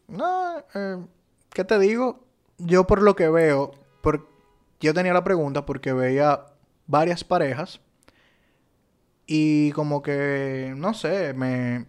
[0.08, 0.96] No, eh,
[1.52, 2.24] ¿qué te digo?
[2.58, 4.28] Yo por lo que veo, por,
[4.80, 6.46] yo tenía la pregunta porque veía
[6.86, 7.80] varias parejas
[9.26, 11.86] y como que, no sé, me...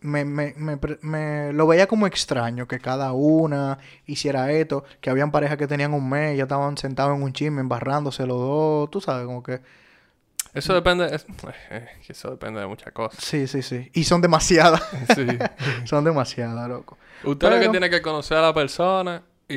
[0.00, 0.54] Me, me,
[1.00, 5.94] me, lo veía como extraño que cada una hiciera esto, que habían parejas que tenían
[5.94, 9.62] un mes, ya estaban sentados en un chisme, embarrándose los dos, tú sabes, como que...
[10.52, 11.24] Eso depende, es-
[12.06, 13.24] eso depende de muchas cosas.
[13.24, 13.90] Sí, sí, sí.
[13.94, 14.82] Y son demasiadas.
[15.14, 15.26] Sí.
[15.84, 16.98] son demasiadas, loco.
[17.26, 19.54] Usted lo que Pero- tiene que conocer a la persona y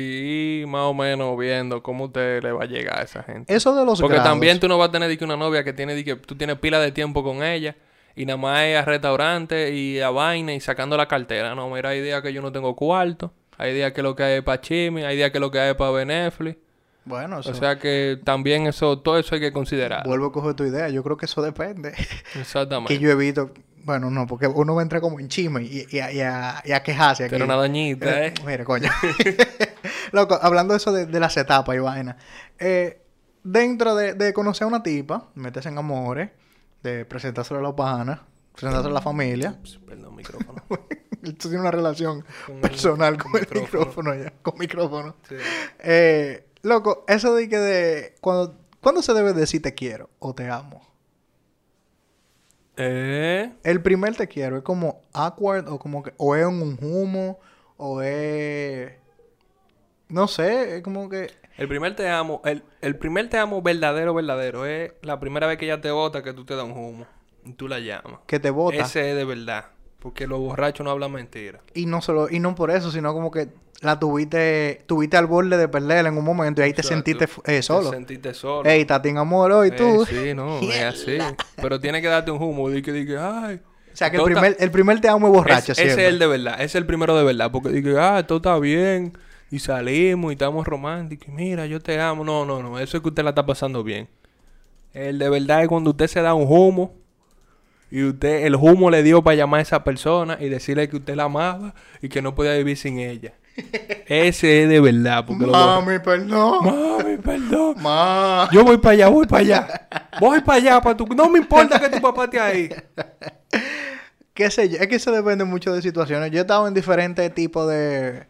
[0.60, 3.54] ir más o menos viendo cómo usted le va a llegar a esa gente.
[3.54, 4.30] Eso de los Porque grados.
[4.32, 6.78] también tú no vas a tener que una novia que tiene que tú tienes pila
[6.78, 7.74] de tiempo con ella
[8.14, 11.54] y nada más es a restaurante y a vaina y sacando la cartera.
[11.54, 14.34] No, mira, hay días que yo no tengo cuarto, hay días que lo que hay
[14.38, 16.58] es para chisme, hay días que lo que hay es para Netflix.
[17.04, 17.50] Bueno, eso...
[17.52, 20.06] O sea que también eso, todo eso hay que considerar.
[20.06, 20.90] Vuelvo a coger tu idea.
[20.90, 21.94] Yo creo que eso depende.
[22.38, 22.92] Exactamente.
[22.98, 23.50] que yo evito...
[23.88, 26.62] Bueno, no, porque uno va a entrar como en chisme y, y, a, y a-
[26.62, 27.30] y a quejarse aquí.
[27.30, 28.34] Pero una dañita, ¿eh?
[28.44, 28.90] Mira, coño.
[30.12, 32.18] Loco, hablando de eso de, de las etapas y vaina.
[32.58, 33.00] Eh,
[33.42, 36.30] dentro de, de conocer a una tipa, metes en amores,
[36.82, 38.20] de presentárselo a los panas,
[38.52, 39.58] presentárselo a la familia.
[39.86, 40.62] Perdón, micrófono.
[41.22, 43.80] Tú tienes una relación Con- personal con, con el micrófono.
[44.12, 45.16] micrófono ya, con micrófono.
[45.28, 45.34] Sí.
[45.80, 50.48] Eh, loco, eso de que de cuando ¿cuándo se debe decir te quiero o te
[50.50, 50.86] amo?
[52.78, 57.38] Eh, El primer te quiero es como awkward o como que o es un humo
[57.76, 58.92] o es
[60.08, 64.14] no sé, es como que el primer te amo, el, el primer te amo verdadero,
[64.14, 67.06] verdadero, es la primera vez que ella te bota que tú te das un humo.
[67.44, 68.20] Y tú la llamas.
[68.26, 69.66] que te bota Ese es de verdad.
[70.00, 71.60] Porque los borrachos no hablan mentira.
[71.74, 73.48] y no solo y no por eso, sino como que
[73.80, 77.62] la tuviste tuviste al borde de perderla en un momento y ahí te sentiste eh,
[77.62, 77.90] solo.
[77.90, 78.68] Te sentiste solo.
[78.68, 80.06] Ey, Tati en amor hoy Eh, tú.
[80.06, 81.18] sí, no, es así.
[81.56, 82.70] Pero tiene que darte un humo.
[82.70, 83.60] Di que, di que, ay.
[83.92, 85.98] O sea, que el está- primer, el primer te amo es borracho Es- ese es
[85.98, 86.54] el de verdad.
[86.54, 87.50] Ese es el primero de verdad.
[87.50, 89.12] Porque dije, ah, todo está bien.
[89.50, 91.26] Y salimos y estamos románticos.
[91.28, 92.22] y Mira, yo te amo.
[92.24, 92.78] No, no, no.
[92.78, 94.08] Eso es que usted la está pasando bien.
[94.92, 96.94] El de verdad es cuando usted se da un humo.
[97.90, 101.14] Y usted, el humo le dio para llamar a esa persona y decirle que usted
[101.14, 103.32] la amaba y que no podía vivir sin ella.
[104.06, 105.24] Ese es de verdad.
[105.26, 106.64] Porque lo Mami, perdón.
[106.64, 107.76] Mami, perdón.
[107.82, 108.48] Ma.
[108.52, 109.88] Yo voy para allá, voy para allá.
[110.20, 111.06] Voy para allá, para tu...
[111.06, 112.68] No me importa que tu papá esté ahí.
[114.34, 116.30] qué sé yo, es que eso depende mucho de situaciones.
[116.30, 118.26] Yo he estado en diferentes tipos de...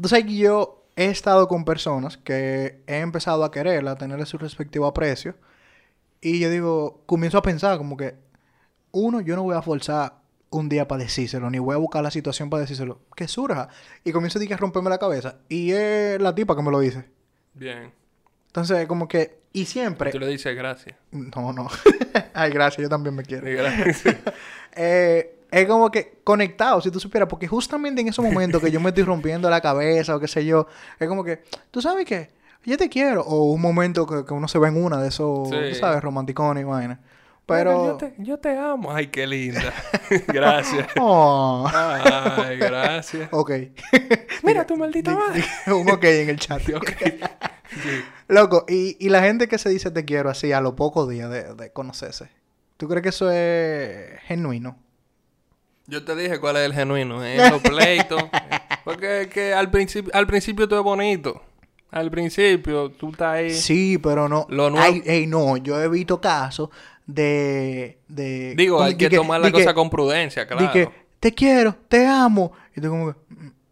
[0.00, 4.26] Tú sabes que yo he estado con personas que he empezado a quererla, a tenerle
[4.26, 5.36] su respectivo aprecio.
[6.20, 8.16] Y yo digo, comienzo a pensar como que,
[8.98, 10.14] uno, yo no voy a forzar
[10.50, 13.00] un día para decírselo, ni voy a buscar la situación para decírselo.
[13.14, 13.68] Que surja.
[14.04, 15.36] Y comienzo a, romperme la cabeza.
[15.48, 17.04] Y es la tipa que me lo dice.
[17.54, 17.92] Bien.
[18.46, 19.38] Entonces, como que...
[19.52, 20.10] Y siempre...
[20.10, 20.96] Tú le dices gracias.
[21.10, 21.68] No, no.
[22.34, 23.46] Ay, gracias, yo también me quiero.
[23.46, 24.16] Gracias.
[24.80, 28.78] Eh, es como que conectado, si tú supieras, porque justamente en esos momentos que yo
[28.78, 30.68] me estoy rompiendo la cabeza o qué sé yo,
[31.00, 32.30] es como que, tú sabes qué,
[32.64, 35.48] yo te quiero, o un momento que, que uno se ve en una de esos,
[35.48, 35.56] Sí.
[35.70, 37.00] tú sabes, romanticones y vaina.
[37.48, 38.92] Bueno, Pero, yo, te, yo te amo.
[38.92, 39.72] Ay, qué linda.
[40.28, 40.86] gracias.
[41.00, 43.28] oh, Ay, gracias.
[43.32, 43.50] ok,
[44.42, 45.42] Mira tu maldita madre.
[45.66, 46.60] un ok en el chat.
[46.60, 46.90] Sí, ok.
[47.70, 48.04] Sí.
[48.28, 51.30] Loco, y, y la gente que se dice te quiero así a los pocos días
[51.30, 52.28] de, de conocerse.
[52.76, 54.76] ¿Tú crees que eso es genuino?
[55.86, 58.22] Yo te dije cuál es el genuino, es los pleitos.
[58.84, 61.42] Porque es que al principio, al principio todo es bonito.
[61.90, 63.50] Al principio tú estás ahí.
[63.54, 64.46] Sí, pero no.
[64.50, 66.68] Lo nuevo- Ay, ey, no, yo he visto casos
[67.08, 67.98] de.
[68.06, 70.70] de Digo, hay que tomar la cosa con prudencia, claro.
[70.70, 72.52] que te quiero, te amo.
[72.76, 73.18] Y tú como que,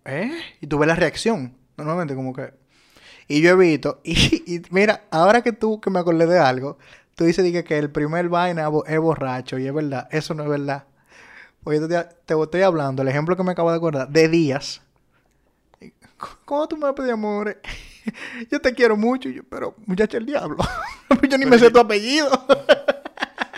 [0.07, 0.33] ¿eh?
[0.61, 1.55] Y tú ves la reacción.
[1.77, 2.55] Normalmente como que...
[3.29, 4.14] Y yo he visto, y,
[4.46, 6.79] y mira, ahora que tú que me acordé de algo,
[7.14, 10.49] tú dices di que, el primer vaina es borracho, y es verdad, eso no es
[10.49, 10.85] verdad.
[11.66, 14.81] Yo te, te estoy hablando, el ejemplo que me acabo de acordar, de días.
[16.44, 17.61] ¿Cómo tú me pedí amor?
[18.51, 20.57] yo te quiero mucho, pero muchacha, el diablo.
[21.29, 22.31] yo ni me sé tu apellido.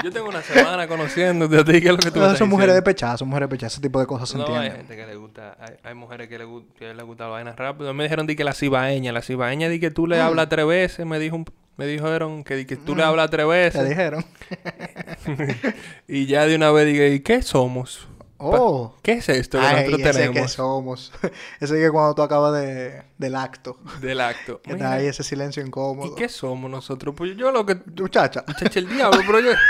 [0.04, 2.38] Yo tengo una semana conociéndote a ti, ¿qué es lo que tú me No, estás
[2.38, 4.54] son mujeres de pechazo, son mujeres de pechazo, ese tipo de cosas se No, hay
[4.68, 4.76] entienden.
[4.76, 6.46] gente que le gusta, hay, hay mujeres que le,
[6.78, 7.92] que le gusta la vaina rápido.
[7.94, 10.10] Me dijeron di que la cibaeña, la cibaeña di que tú Mm.
[10.10, 11.44] le hablas tres veces, me dijo un-
[11.76, 14.24] me dijeron que, di que tú le hablas tres Te veces dijeron.
[16.08, 18.06] y ya de una vez dije, ¿y qué somos?
[18.40, 18.94] Oh.
[19.02, 21.12] ¿Qué es esto que Ay, nosotros ese que tenemos somos.
[21.60, 23.78] ese que cuando tú acabas de, del acto.
[24.00, 24.62] del acto?
[24.62, 26.12] Que está ahí ese silencio incómodo.
[26.12, 27.14] ¿Y qué somos nosotros?
[27.16, 28.44] Pues yo lo que Muchacha.
[28.46, 29.50] Muchacha, el diablo, pero yo.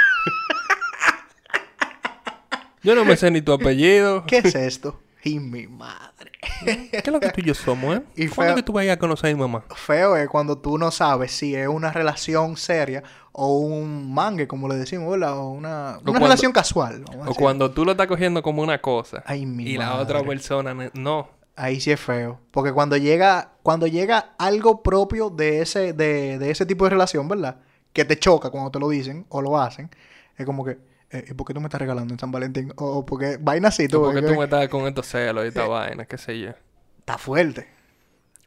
[2.84, 4.24] Yo no me sé ni tu apellido.
[4.24, 5.00] ¿Qué es esto?
[5.24, 6.30] Y mi madre.
[6.64, 8.02] ¿Qué es lo que tú y yo somos, eh?
[8.16, 9.64] Y ¿Cuándo feo- que tú vayas a conocer a mi mamá?
[9.74, 13.02] Feo es cuando tú no sabes si es una relación seria
[13.32, 15.36] o un mangue, como le decimos, ¿verdad?
[15.38, 17.04] O una, una cuando- relación casual.
[17.08, 20.22] vamos O cuando tú lo estás cogiendo como una cosa Ay, mi y la otra
[20.22, 21.28] persona no.
[21.56, 22.38] Ahí sí es feo.
[22.52, 27.26] Porque cuando llega, cuando llega algo propio de ese, de, de ese tipo de relación,
[27.28, 27.56] ¿verdad?
[27.92, 29.90] Que te choca cuando te lo dicen o lo hacen,
[30.36, 30.78] es como que,
[31.10, 32.72] eh, ¿y por qué tú me estás regalando en San Valentín?
[32.76, 35.66] O porque vaina así, tú, Porque que- tú me estás con estos celos y esta
[35.66, 36.50] vaina, qué sé yo.
[36.98, 37.68] está fuerte.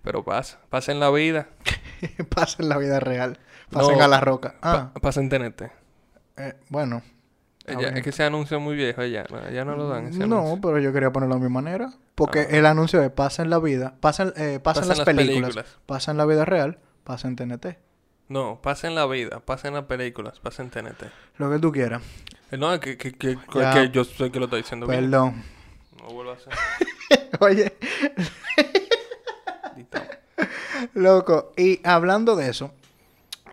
[0.04, 0.60] Pero pasa.
[0.70, 1.50] Pasa en la vida.
[2.36, 3.40] Pasa en la vida real.
[3.70, 4.56] Pasen No, a la roca.
[4.62, 5.72] Ah, Pa- pasa en TNT.
[6.38, 7.04] eh, bueno.
[7.68, 9.24] Ella- es que ese anuncio es muy viejo ya.
[9.30, 10.08] No, ya no lo dan.
[10.08, 10.62] Ese No, anuncio.
[10.62, 11.94] pero yo quería ponerlo a mi manera.
[12.16, 12.48] Porque Ah.
[12.58, 14.98] el anuncio es pasa en la vida, pasa en, eh, pasa Pasa en en las,
[14.98, 15.80] las películas, películas.
[15.86, 17.78] pasa en la vida real, pasa en TNT.
[18.32, 19.42] No, pasa en la vida.
[19.42, 20.40] Pasa en las películas.
[20.40, 21.04] Pasa en TNT.
[21.38, 22.02] Lo que tú quieras.
[22.50, 23.74] Eh, No, es que, que, que, Ya.
[23.74, 25.02] que yo sé que lo está diciendo bien.
[25.12, 25.44] Perdón.
[26.00, 26.54] No vuelvo a hacer.
[27.42, 27.74] Oye,
[30.94, 31.52] loco.
[31.58, 32.72] Y hablando de eso,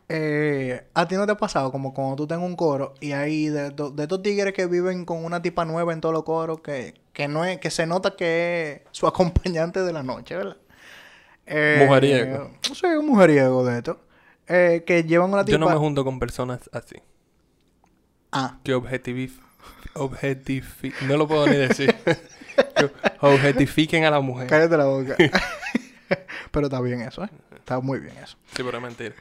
[0.08, 3.48] eh, ¿a ti no te ha pasado como cuando tú tengas un coro y hay
[3.48, 6.60] de, to- de estos tigres que viven con una tipa nueva en todos los coros
[6.60, 10.56] que, que no es, que se nota que es su acompañante de la noche, ¿verdad?
[11.46, 12.50] Eh, Mujeriego.
[12.62, 14.00] Sí, un mujeriego de esto.
[14.48, 15.52] Eh, que llevan una tipa.
[15.52, 16.96] Yo no me junto con personas así.
[18.32, 19.40] Ah, Que objetivif...
[19.94, 20.92] Objetifi...
[21.06, 21.94] No lo puedo ni decir.
[22.76, 24.46] que objetifiquen a la mujer.
[24.48, 25.16] cállate la boca.
[26.50, 27.30] Pero está bien eso, ¿eh?
[27.56, 28.36] Está muy bien eso.
[28.54, 29.14] Sí, pero es mentira.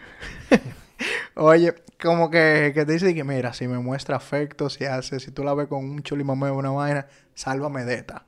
[1.36, 5.32] Oye, como que, que te dice que mira, si me muestra afecto, si hace, si
[5.32, 8.26] tú la ves con un chulimameo o una vaina, sálvame de esta.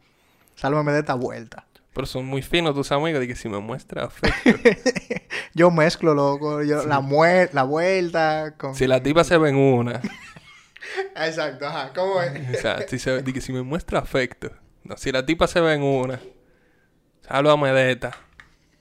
[0.56, 1.66] Sálvame de esta vuelta.
[2.00, 3.20] Pero son muy finos tus amigos.
[3.20, 4.52] De que si me muestra afecto.
[5.54, 7.02] Yo mezclo, loco, yo, la,
[7.52, 8.74] la vuelta con...
[8.74, 10.00] si la tipa se ve en una.
[11.18, 12.58] Exacto, ajá, ¿cómo es?
[12.58, 14.50] O sea, si, se, de que si me muestra afecto.
[14.86, 16.22] No, si la tipa se ve en una.
[17.28, 18.18] Sálvame de esta.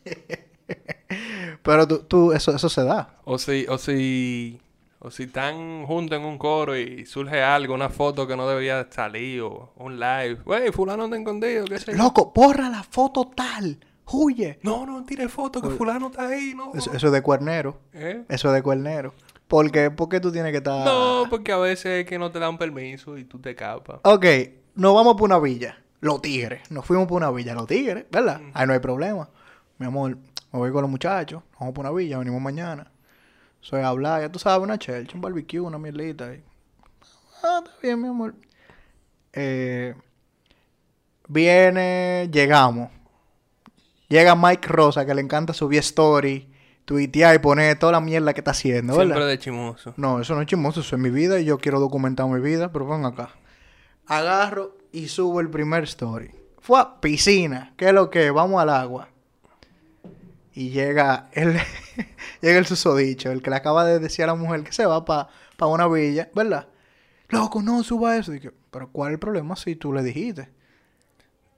[1.65, 3.17] Pero tú, tú eso, eso se da.
[3.25, 4.61] O si, o si,
[5.01, 8.87] o si están juntos en un coro y surge algo, una foto que no debería
[8.91, 10.39] salir o un live.
[10.45, 11.97] Wey, fulano anda escondido, qué sé.
[11.97, 13.79] Loco, borra la foto tal.
[14.11, 14.59] Huye.
[14.63, 16.73] No, no, tire foto que fulano está ahí, no.
[16.75, 17.79] Eso, eso es de cuernero.
[17.93, 18.25] ¿Eh?
[18.29, 19.13] Eso es de cuernero.
[19.47, 19.91] ¿Por qué?
[19.91, 20.85] ¿Por qué tú tienes que estar...?
[20.85, 24.01] No, porque a veces es que no te dan permiso y tú te capas.
[24.05, 24.25] Ok,
[24.75, 25.79] nos vamos por una villa.
[26.01, 26.71] Los tigres.
[26.71, 27.55] Nos fuimos por una villa.
[27.55, 28.41] Los tigres, ¿verdad?
[28.55, 29.29] Ahí no hay problema.
[29.79, 30.17] Mi amor,
[30.53, 31.43] me voy con los muchachos.
[31.59, 32.19] Vamos por una villa.
[32.19, 32.91] Venimos mañana.
[33.69, 34.23] Soy hablar.
[34.23, 36.33] Ya tú sabes, una chelcha, un barbecue, una mierdita.
[36.33, 36.43] y-
[37.43, 38.35] Ah, está bien, mi amor.
[39.35, 39.95] Eh,
[41.29, 42.91] viene, llegamos.
[44.09, 46.49] Llega Mike Rosa, que le encanta subir story,
[46.87, 49.15] tuitear y poner toda la mierda que está haciendo, ¿verdad?
[49.17, 49.95] Siempre de chimoso.
[49.99, 52.73] No, eso no es chismoso, eso es mi vida y yo quiero documentar mi vida,
[52.73, 53.31] pero ven acá.
[54.07, 56.31] Agarro y subo el primer story.
[56.61, 58.31] Fue a piscina, ¿qué es lo que?
[58.31, 59.09] Vamos al agua.
[60.59, 61.57] Y llega el,
[62.43, 65.05] llega el susodicho, el que le acaba de decir a la mujer que se va
[65.05, 65.29] para
[65.61, 66.67] una villa, ¿verdad?
[67.29, 68.33] Loco, no suba eso.
[68.33, 70.49] Dije, pero ¿cuál es el problema si tú le dijiste?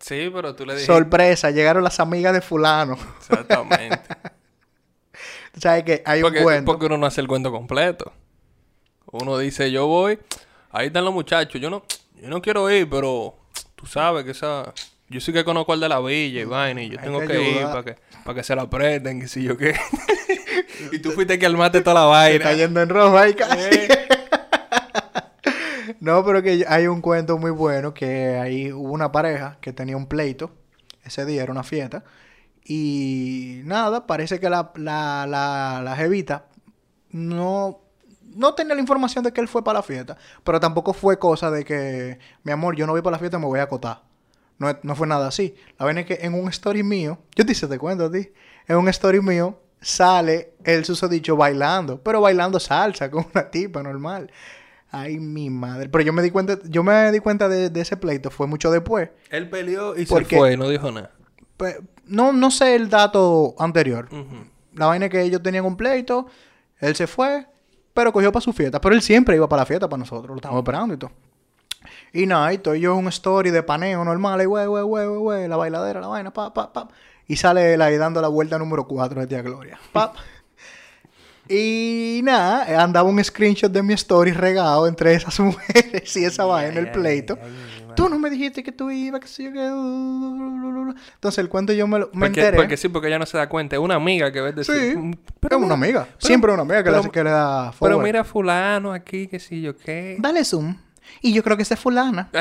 [0.00, 0.92] Sí, pero tú le dijiste.
[0.92, 2.98] Sorpresa, llegaron las amigas de fulano.
[3.20, 4.02] Exactamente.
[5.54, 6.70] Tú sabes que hay porque, un cuento.
[6.70, 8.12] porque uno no hace el cuento completo.
[9.06, 10.18] Uno dice, yo voy,
[10.70, 11.84] ahí están los muchachos, yo no,
[12.20, 13.34] yo no quiero ir, pero
[13.74, 14.72] tú sabes que esa,
[15.10, 17.26] yo sí que conozco al de la villa y vaina, y yo Hay tengo que
[17.26, 19.74] que, ir para que, para que se la apresten, que si yo qué.
[20.92, 22.36] y tú fuiste que armaste toda la vaina.
[22.36, 23.58] está yendo en rojo ahí casi.
[23.58, 23.88] Eh.
[25.98, 29.98] No, pero que hay un cuento muy bueno que ahí hubo una pareja que tenía
[29.98, 30.50] un pleito.
[31.04, 32.04] Ese día era una fiesta.
[32.64, 36.46] Y nada, parece que la, la, la, la jevita
[37.10, 37.80] no,
[38.34, 40.16] no tenía la información de que él fue para la fiesta.
[40.42, 43.46] Pero tampoco fue cosa de que, mi amor, yo no voy para la fiesta, me
[43.46, 44.09] voy a acotar.
[44.60, 45.54] No, no fue nada así.
[45.78, 48.30] La vaina es que en un story mío, yo te hice te cuento a ti,
[48.68, 54.30] en un story mío sale el susodicho bailando, pero bailando salsa con una tipa normal.
[54.92, 55.88] Ay, mi madre.
[55.88, 58.70] Pero yo me di cuenta, yo me di cuenta de, de ese pleito, fue mucho
[58.70, 59.08] después.
[59.30, 60.36] Él peleó y ¿Por se qué?
[60.36, 61.12] fue, no dijo nada.
[61.56, 64.08] Pues, no, no sé el dato anterior.
[64.74, 66.26] La vaina es que ellos tenían un pleito,
[66.80, 67.46] él se fue,
[67.94, 68.80] pero cogió para su fiesta.
[68.80, 71.12] Pero él siempre iba para la fiesta para nosotros, lo estábamos esperando y todo.
[72.12, 75.06] Y nada, y estoy yo en un story de paneo normal, y güey, güey, güey,
[75.06, 76.88] güey, güey, la bailadera, la vaina, pa, pa, pa.
[77.26, 79.78] Y sale él ahí dando la vuelta número 4 de Tía Gloria.
[79.92, 80.12] Pa.
[81.52, 86.78] Y nada, andaba un screenshot de mi story regado entre esas mujeres y esa vaina,
[86.78, 87.36] el pleito.
[87.96, 89.66] Tú no me dijiste que tú ibas, que sí, que...
[89.66, 92.56] Entonces el cuento yo me, lo, me Porque, enteré.
[92.56, 93.74] porque sí, porque ella no se da cuenta.
[93.74, 94.92] Es una amiga que ves decir.
[94.92, 95.12] Sí, "Mm,
[95.50, 96.04] es una amiga.
[96.04, 98.04] pero- Siempre una amiga que, pero- le, que le da Pero forward.
[98.04, 100.18] mira fulano aquí, que sí yo qué.
[100.20, 100.76] Dale zoom.
[101.20, 102.30] Y yo creo que esa es fulana.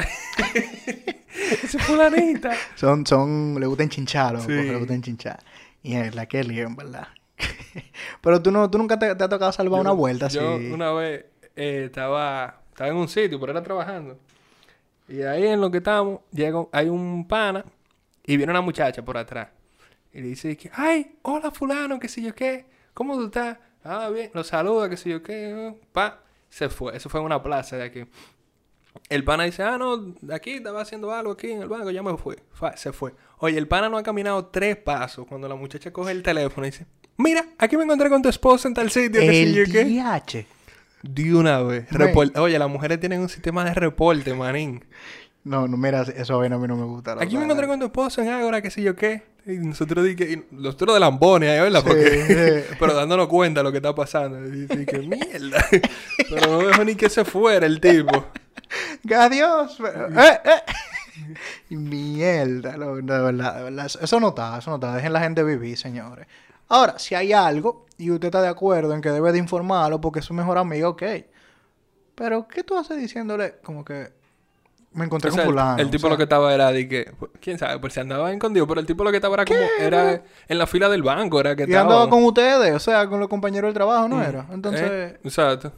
[1.63, 2.51] Esa fulanita.
[2.75, 4.51] son, son, le gustan chinchar, loco, Sí.
[4.51, 5.39] le gustan chinchar.
[5.81, 7.07] Y es la que en verdad.
[8.21, 10.37] Pero tú no, tú nunca te, te ha tocado salvar una vuelta así.
[10.37, 14.17] Yo una vez eh, estaba, estaba en un sitio, pero era trabajando.
[15.07, 17.63] Y ahí en lo que estamos, llega, hay un pana
[18.25, 19.49] y viene una muchacha por atrás.
[20.13, 23.57] Y le dice que, ay, hola fulano, que sé yo qué, ¿cómo tú estás?
[23.83, 26.95] Ah, bien, lo saluda, que sé yo qué, eh, pa, se fue.
[26.95, 28.03] Eso fue en una plaza de aquí.
[29.09, 32.15] El pana dice, ah, no, aquí estaba haciendo algo aquí en el banco, ya me
[32.15, 32.37] fue.
[32.75, 33.13] Se fue.
[33.39, 36.69] Oye, el pana no ha caminado tres pasos cuando la muchacha coge el teléfono y
[36.69, 36.85] dice,
[37.17, 40.45] mira, aquí me encontré con tu esposa en tal sitio, que sé yo qué.
[41.01, 41.87] De una vez.
[42.35, 44.85] Oye, las mujeres tienen un sistema de reporte, manín.
[45.43, 47.17] No, no, mira, eso a mí no me gusta.
[47.19, 49.23] Aquí me encontré con tu esposo en Ágora, que sé yo qué.
[49.45, 50.31] Y nosotros di que...
[50.31, 51.81] y nosotros de lambones ahí, ¿verdad?
[51.81, 52.63] Sí, Porque...
[52.67, 52.75] sí.
[52.79, 54.45] pero dándonos cuenta de lo que está pasando.
[54.45, 55.65] Y di que mierda.
[56.29, 58.27] pero no dejó ni que se fuera el tipo.
[59.15, 59.79] Adiós.
[59.79, 60.61] eh, eh.
[61.69, 63.85] Mierda, lo- de verdad, de verdad.
[63.85, 64.95] Eso no está, eso no está.
[64.95, 66.27] Dejen la gente vivir, señores.
[66.67, 70.19] Ahora, si hay algo y usted está de acuerdo en que debe de informarlo porque
[70.19, 71.03] es su mejor amigo, ok.
[72.15, 74.11] Pero, ¿qué tú haces diciéndole como que
[74.91, 75.81] me encontré O sea, con fulano?
[75.81, 77.11] el, tipo sea, lo que estaba era de que...
[77.17, 77.79] pues, ¿Quién sabe?
[77.79, 78.67] Por si andaba escondido.
[78.67, 79.59] Pero el tipo lo que estaba era como...
[79.79, 81.39] Era en la fila del banco.
[81.39, 81.81] Era que Y estaba...
[81.81, 84.45] andaba con ustedes, o sea, con los compañeros del trabajo, ¿no era?
[84.51, 85.19] Entonces, ¿Eh?
[85.23, 85.71] Exacto.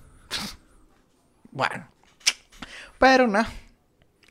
[1.52, 1.88] bueno.
[3.02, 3.50] Pero nada.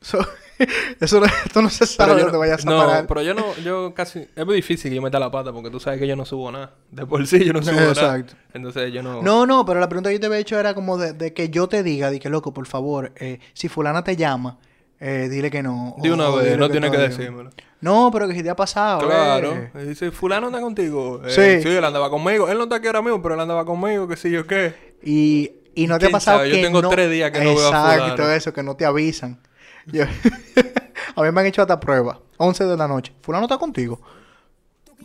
[0.01, 0.17] Eso,
[0.99, 3.05] eso no, esto no se sabe dónde no, vayas a no, parar.
[3.07, 5.79] pero yo no, yo casi, es muy difícil que yo meta la pata porque tú
[5.79, 6.73] sabes que yo no subo nada.
[6.89, 7.89] De por sí yo no subo nada.
[7.89, 8.33] Exacto.
[8.53, 9.21] Entonces yo no.
[9.21, 11.49] No, no, pero la pregunta que yo te había hecho era como de, de que
[11.49, 14.57] yo te diga, de que loco, por favor, eh, si fulana te llama,
[14.99, 15.95] eh, dile que no.
[15.99, 17.51] De una vez, no tiene que decírmelo.
[17.81, 19.07] No, pero que si te ha pasado.
[19.07, 19.53] Claro.
[19.53, 19.71] eh.
[19.83, 21.21] Y dice, fulano anda contigo.
[21.25, 21.29] Eh,
[21.61, 21.63] Sí.
[21.67, 21.75] sí.
[21.75, 22.47] él andaba conmigo.
[22.47, 24.91] Él no está aquí ahora mismo, pero él andaba conmigo, qué sé yo qué.
[25.03, 26.49] Y, y no te ha ¿Quién pasado sabe?
[26.49, 26.89] Yo que tengo no...
[26.89, 29.39] tres días que no veo a Exacto, eso, que no te avisan.
[29.87, 30.03] Yo-
[31.15, 32.19] a mí me han hecho hasta prueba.
[32.37, 33.13] 11 de la noche.
[33.21, 33.99] Fulano está contigo.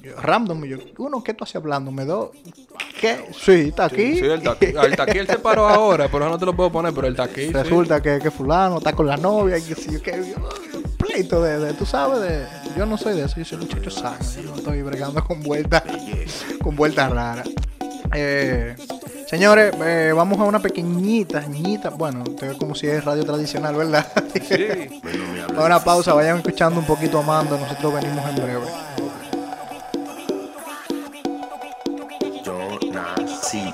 [0.02, 0.64] Yo, random.
[0.64, 1.90] Yo, uno, ¿qué tú haces hablando?
[1.90, 2.32] ¿Me do?
[3.00, 3.28] ¿Qué?
[3.38, 4.14] Sí, está aquí.
[4.18, 4.66] Sí, él está aquí.
[4.76, 7.46] Ah, él se paró ahora, pero no te lo puedo poner, pero él está aquí.
[7.46, 7.52] sí.
[7.52, 10.34] Resulta que, que fulano está con la novia y que si yo qué
[10.98, 12.46] pleito de, de- tú sabes de
[12.76, 15.82] yo no soy de eso yo soy muchacho sano yo no estoy bregando con vueltas
[16.62, 17.48] con vueltas raras
[18.14, 18.74] Eh,
[19.26, 22.24] señores eh, vamos a una pequeñita ñita bueno
[22.58, 24.06] como si es radio tradicional verdad
[24.48, 25.00] Sí.
[25.56, 28.66] a una pausa vayan escuchando un poquito amando nosotros venimos en breve
[32.44, 33.72] Yo nací.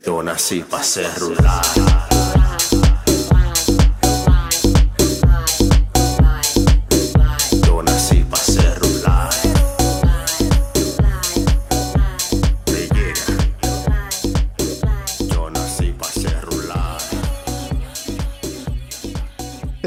[0.00, 2.09] Yo nací para ser rural.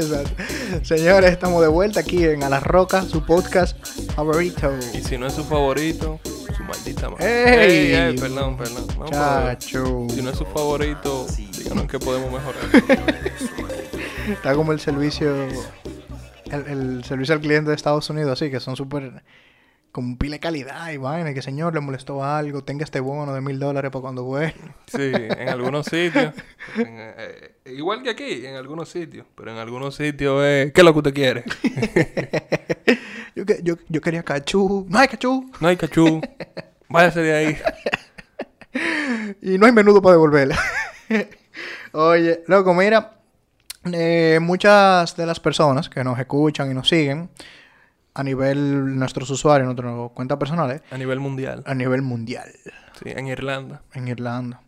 [0.04, 0.42] Exacto.
[0.82, 3.76] señores estamos de vuelta aquí en A la Roca su podcast
[4.14, 6.20] favorito Y si no es su favorito,
[6.56, 7.64] su maldita madre.
[7.64, 7.70] ¡Ey!
[7.70, 8.86] Ey, ey, perdón, perdón.
[8.98, 10.06] No, Chacho.
[10.10, 11.26] Si no es su favorito,
[11.58, 12.62] díganos que podemos mejorar.
[14.28, 15.46] Está como el servicio,
[16.50, 19.22] el, el servicio al cliente de Estados Unidos, así que son súper,
[19.94, 23.40] con pila de calidad y vaina, que señor le molestó algo, tenga este bono de
[23.40, 24.52] mil dólares para cuando vuelva.
[24.88, 26.34] Sí, en algunos sitios.
[26.76, 29.24] en, eh, igual que aquí, en algunos sitios.
[29.36, 30.72] Pero en algunos sitios es.
[30.72, 31.44] ¿Qué es lo que usted quiere?
[33.36, 36.20] yo, yo, yo quería cachú, no hay cachú, No hay cachú.
[36.88, 37.56] Váyase de ahí.
[39.42, 40.58] y no hay menudo para devolverla.
[41.92, 43.20] Oye, loco, mira,
[43.92, 47.30] eh, muchas de las personas que nos escuchan y nos siguen
[48.14, 51.62] a nivel nuestros usuarios, nuestras cuentas personales, A nivel mundial.
[51.66, 52.50] a nivel mundial,
[53.02, 53.82] Sí, en Irlanda.
[53.92, 54.60] en Irlanda.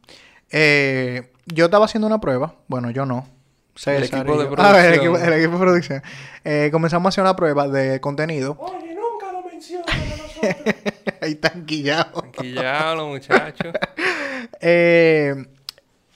[0.51, 3.29] Eh, yo estaba haciendo una prueba, bueno, yo no.
[3.75, 4.49] César equipo de.
[4.59, 5.33] Ah, el, equipo, producción.
[5.33, 6.03] el equipo de producción.
[6.45, 8.57] Eh, comenzamos a hacer una prueba de contenido.
[8.59, 11.15] Oye, nunca lo mencionan a nosotros.
[11.21, 11.39] Ahí.
[11.43, 13.75] Aquí ya los muchachos.
[14.61, 15.35] eh,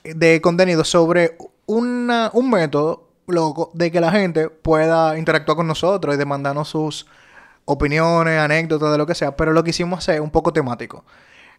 [0.03, 6.15] de contenido sobre una- un método loco de que la gente pueda interactuar con nosotros
[6.15, 7.05] y de mandarnos sus
[7.73, 11.03] opiniones, anécdotas, de lo que sea, pero lo que hicimos hacer un poco temático.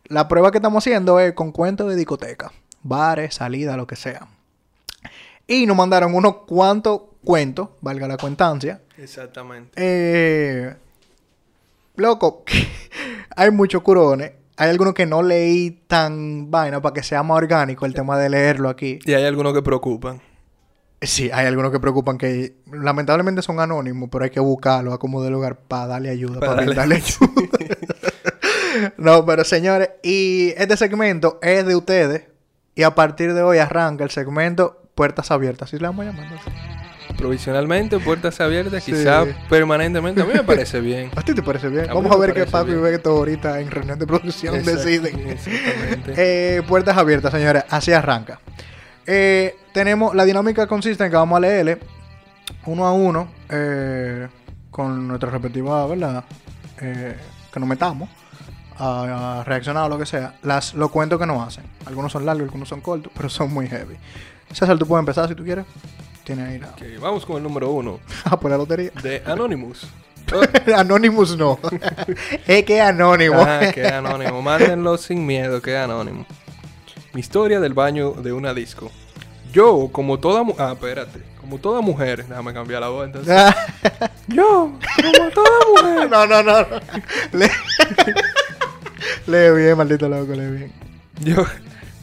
[0.04, 2.52] La prueba que estamos haciendo es con cuentos de discoteca,
[2.82, 4.26] bares, salida, lo que sea.
[5.46, 9.72] Y nos mandaron unos cuantos cuentos, valga la cuentancia, Exactamente.
[9.76, 10.74] eh,
[11.96, 12.44] loco,
[13.36, 14.32] hay muchos curones.
[14.58, 18.28] Hay algunos que no leí tan vaina para que sea más orgánico el tema de
[18.28, 18.98] leerlo aquí.
[19.04, 20.20] Y hay algunos que preocupan.
[21.02, 25.22] Sí, hay algunos que preocupan que lamentablemente son anónimos, pero hay que buscarlo a como
[25.22, 27.66] de lugar para darle ayuda, Para para, darle ayuda.
[28.96, 32.28] no, pero señores, y este segmento es de ustedes.
[32.74, 35.70] Y a partir de hoy arranca el segmento Puertas Abiertas.
[35.70, 36.50] ¿Sí le vamos así?
[37.16, 38.92] Provisionalmente, puertas abiertas, Sí.
[38.92, 40.22] quizá permanentemente.
[40.22, 41.10] A mí me parece bien.
[41.16, 41.90] ¿A ti te parece bien?
[41.90, 42.72] A Vamos a ver qué Papi.
[42.72, 45.28] Beto ahorita en reunión de producción deciden.
[45.28, 46.14] Exactamente.
[46.16, 47.64] Eh, puertas abiertas, señores.
[47.68, 48.40] Así arranca.
[49.06, 51.78] Eh, tenemos, la dinámica consiste en que vamos a leerle
[52.66, 54.28] uno a uno eh,
[54.70, 56.24] con nuestra respectiva, ¿verdad?
[56.80, 57.16] Eh,
[57.52, 58.08] que nos metamos
[58.78, 60.34] a, a reaccionar o lo que sea.
[60.42, 61.64] Las, los cuentos que nos hacen.
[61.86, 63.96] Algunos son largos, algunos son cortos, pero son muy heavy.
[64.52, 65.64] César, tú puedes empezar si tú quieres.
[66.24, 66.68] Tienes ahí la...
[66.68, 68.90] Ok, vamos con el número uno Ah, por la lotería.
[69.02, 69.86] de Anonymous.
[70.76, 71.58] Anonymous no.
[72.46, 73.40] es que anónimo.
[73.40, 74.40] Ah, que anónimo.
[74.40, 76.24] Mándenlo sin miedo, que anónimo.
[77.12, 78.90] Mi historia del baño de una disco.
[79.52, 80.66] Yo, como toda mujer.
[80.66, 81.20] Ah, espérate.
[81.40, 82.26] Como toda mujer.
[82.26, 83.34] Déjame cambiar la voz entonces.
[84.28, 86.10] Yo, como toda mujer.
[86.10, 86.60] no, no, no.
[86.62, 86.66] no.
[87.32, 87.50] Lee...
[89.26, 90.72] lee bien, maldito loco, lee bien.
[91.20, 91.44] Yo,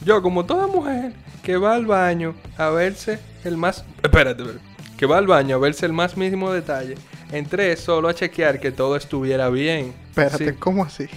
[0.05, 3.83] yo, como toda mujer que va al baño a verse el más.
[4.03, 4.63] Espérate, espérate.
[4.97, 6.95] Que va al baño a verse el más mínimo detalle.
[7.31, 9.93] Entré solo a chequear que todo estuviera bien.
[10.09, 11.07] Espérate, Sí, ¿cómo así?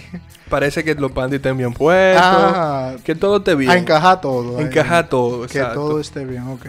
[0.49, 2.21] parece que los panties estén bien puestos.
[2.23, 3.71] Ah, que todo esté bien.
[3.71, 4.57] a encajar todo.
[4.59, 4.65] ahí.
[4.65, 5.73] Encaja todo, Que exacto.
[5.79, 6.67] todo esté bien, ok.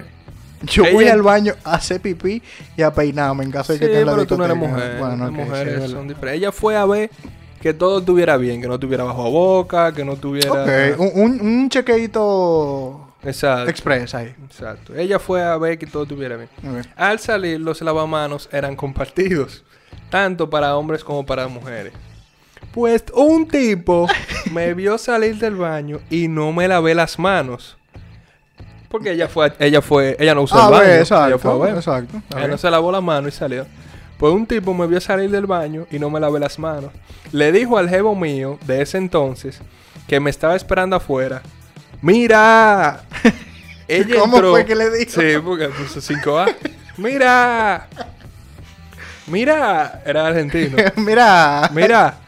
[0.62, 2.42] Yo Ella- voy al baño a hacer pipí
[2.74, 4.97] y a peinarme en caso de Sí, que en la pero tú no eres mujer.
[4.99, 5.97] Bueno, Las ok, sí, mujeres es verdad.
[5.97, 6.38] son diferentes.
[6.40, 7.11] Ella fue a ver
[7.61, 10.51] que todo estuviera bien, que no tuviera bajo a boca, que no tuviera.
[10.53, 13.70] Ok, un, un, un chequeito Exacto.
[13.70, 14.35] express ahí.
[14.45, 14.95] Exacto.
[14.95, 16.49] Ella fue a ver que todo estuviera bien.
[16.97, 19.64] Al salir, los lavamanos eran compartidos,
[20.11, 21.93] tanto para hombres como para mujeres.
[22.72, 24.07] Pues un tipo
[24.53, 27.77] me vio salir del baño y no me lavé las manos.
[28.89, 30.85] Porque ella fue, ella fue, ella no usó Ah, el baño.
[30.85, 31.75] ve, ella fue a exacto, ver.
[31.77, 32.22] exacto.
[32.37, 33.66] Ella no se lavó la mano y salió.
[34.18, 36.93] Pues un tipo me vio salir del baño y no me lavé las manos.
[37.33, 39.61] Le dijo al jevo mío de ese entonces
[40.07, 41.43] que me estaba esperando afuera.
[42.05, 43.00] ¡Mira!
[43.88, 45.18] Ella ¿Cómo entró- fue que le dijo?
[45.22, 46.55] Sí, porque puso 5A.
[46.98, 47.88] ¡Mira!
[49.26, 50.02] ¡Mira!
[50.05, 50.76] Era argentino.
[50.96, 51.70] Mira.
[51.72, 52.18] Mira.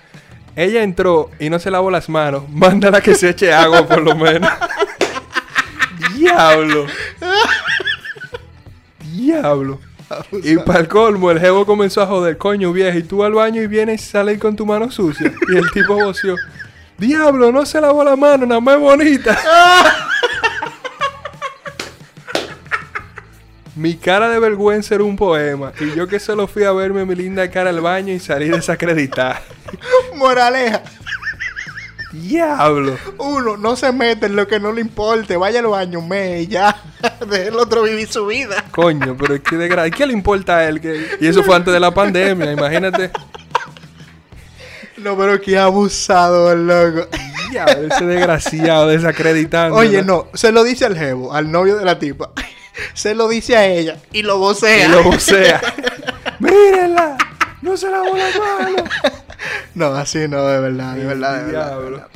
[0.57, 2.49] Ella entró y no se lavó las manos.
[2.49, 4.51] Mándala que se eche agua por lo menos.
[6.17, 6.87] Diablo.
[9.13, 9.79] Diablo.
[10.43, 13.61] Y para el colmo, el jevo comenzó a joder, coño vieja, y tú al baño
[13.61, 15.31] y vienes y sales con tu mano sucia.
[15.53, 16.37] Y el tipo voció,
[16.99, 19.39] diablo, no se lavó la mano, nada más bonita.
[23.75, 25.73] Mi cara de vergüenza era un poema.
[25.81, 29.43] Y yo que solo fui a verme mi linda cara al baño y salí desacreditada.
[30.15, 30.83] Moraleja.
[32.13, 32.97] Diablo.
[33.19, 35.37] Uno, no se mete en lo que no le importe.
[35.37, 36.75] Vaya al baño, me y ya.
[37.29, 38.65] Deje el otro vivir su vida.
[38.71, 40.81] Coño, pero es que de gra- ¿Qué le importa a él?
[40.81, 41.19] Que...
[41.21, 43.11] Y eso fue antes de la pandemia, imagínate.
[45.07, 47.07] No, pero qué abusado el loco.
[47.53, 49.77] Diablo, ese desgraciado desacreditando.
[49.77, 52.31] Oye, no, se lo dice al jevo, al novio de la tipa.
[52.93, 54.87] Se lo dice a ella y lo vocea.
[54.87, 55.63] Y lo vocea.
[56.41, 57.17] Mírenla.
[57.63, 58.85] No se lavó la mano.
[59.75, 61.91] No, así no, de verdad, de verdad, de verdad, de Diablo.
[61.93, 62.09] verdad.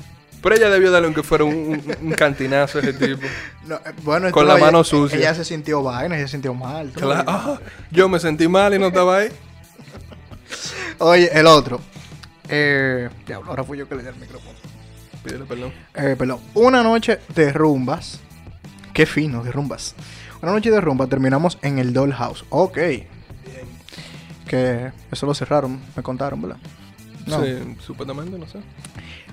[0.42, 3.22] Pero ella debió darle aunque fuera un, un- un cantinazo a ese tipo.
[3.66, 5.16] No, eh, bueno, Con la ella- mano sucia.
[5.16, 6.90] Ella se sintió vaina, ella se sintió mal.
[6.90, 7.58] Claro.
[7.90, 9.28] Yo me sentí mal y no estaba ahí.
[10.98, 11.80] Oye, el otro.
[12.52, 14.58] Eh, diablo, ahora fui yo que le di el micrófono.
[15.24, 15.72] Pídele perdón.
[15.94, 16.40] Eh, perdón.
[16.54, 18.20] Una noche de rumbas.
[18.92, 19.94] Qué fino, de rumbas.
[20.42, 22.44] Una noche de rumba terminamos en el Dollhouse.
[22.50, 22.78] Ok.
[24.48, 26.56] Que eso lo cerraron, me contaron, ¿verdad?
[27.26, 27.44] No.
[27.44, 28.58] Sí, supuestamente, no sé.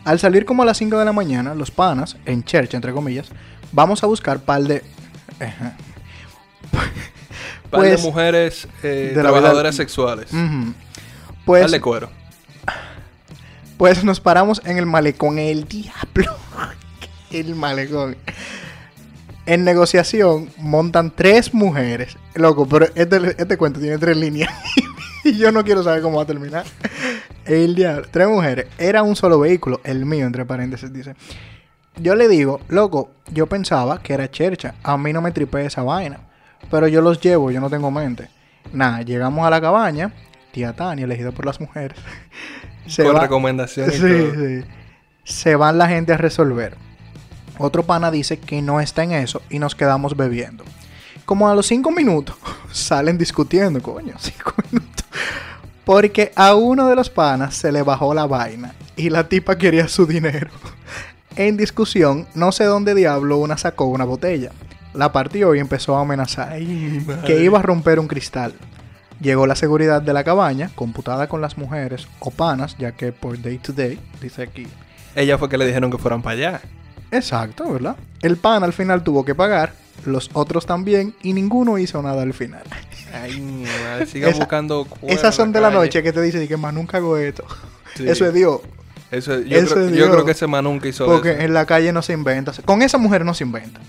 [0.06, 3.30] Al salir como a las 5 de la mañana, los panas, en church, entre comillas,
[3.72, 4.84] vamos a buscar par de...
[7.70, 10.30] Par de Pues, mujeres eh, de la trabajadoras sexuales.
[11.46, 12.10] Pues, Dale cuero.
[13.78, 15.40] Pues nos paramos en el malecón.
[15.40, 16.36] El diablo.
[17.32, 18.18] el malecón.
[19.46, 22.18] En negociación montan tres mujeres.
[22.36, 24.52] Loco, pero este, este cuento tiene tres líneas.
[25.24, 26.66] y yo no quiero saber cómo va a terminar.
[27.46, 28.08] El diablo.
[28.12, 28.68] Tres mujeres.
[28.78, 29.80] Era un solo vehículo.
[29.84, 31.16] El mío, entre paréntesis, dice.
[32.00, 34.76] Yo le digo, loco, yo pensaba que era chercha.
[34.84, 36.20] A mí no me tripé esa vaina.
[36.70, 38.30] Pero yo los llevo, yo no tengo mente.
[38.74, 40.12] Nada, llegamos a la cabaña.
[40.58, 41.96] Tía Tania, elegida por las mujeres.
[42.88, 44.34] se Con va- recomendación y Sí, todo.
[44.34, 44.64] sí.
[45.24, 46.76] Se van la gente a resolver.
[47.60, 50.64] Otro pana dice que no está en eso y nos quedamos bebiendo.
[51.26, 52.36] Como a los cinco minutos
[52.72, 55.06] salen discutiendo, coño, cinco minutos.
[55.86, 59.88] Porque a uno de los panas se le bajó la vaina y la tipa quería
[59.88, 60.50] su dinero.
[61.36, 64.50] En discusión, no sé dónde diablo una sacó una botella.
[64.96, 66.58] La partió y empezó a amenazar
[67.28, 68.56] que iba a romper un cristal.
[69.20, 73.42] Llegó la seguridad de la cabaña, computada con las mujeres o panas, ya que por
[73.42, 74.68] day to day, dice aquí.
[75.16, 76.62] Ella fue que le dijeron que fueran para allá.
[77.12, 77.96] Exacto, ¿verdad?
[78.22, 79.74] El pan al final tuvo que pagar,
[80.06, 82.62] los otros también, y ninguno hizo nada al final.
[83.14, 83.40] Ay,
[83.90, 85.80] madre, sigan Esa- buscando Esas son de la calle.
[85.80, 87.46] noche que te dicen y que más nunca hago esto.
[87.96, 88.08] Sí.
[88.08, 88.60] Eso es Dios.
[89.10, 91.42] Eso, es- yo, Eso creo, es yo creo que ese man nunca hizo Porque eso.
[91.42, 92.52] en la calle no se inventa.
[92.66, 93.80] Con esa mujer no se inventa.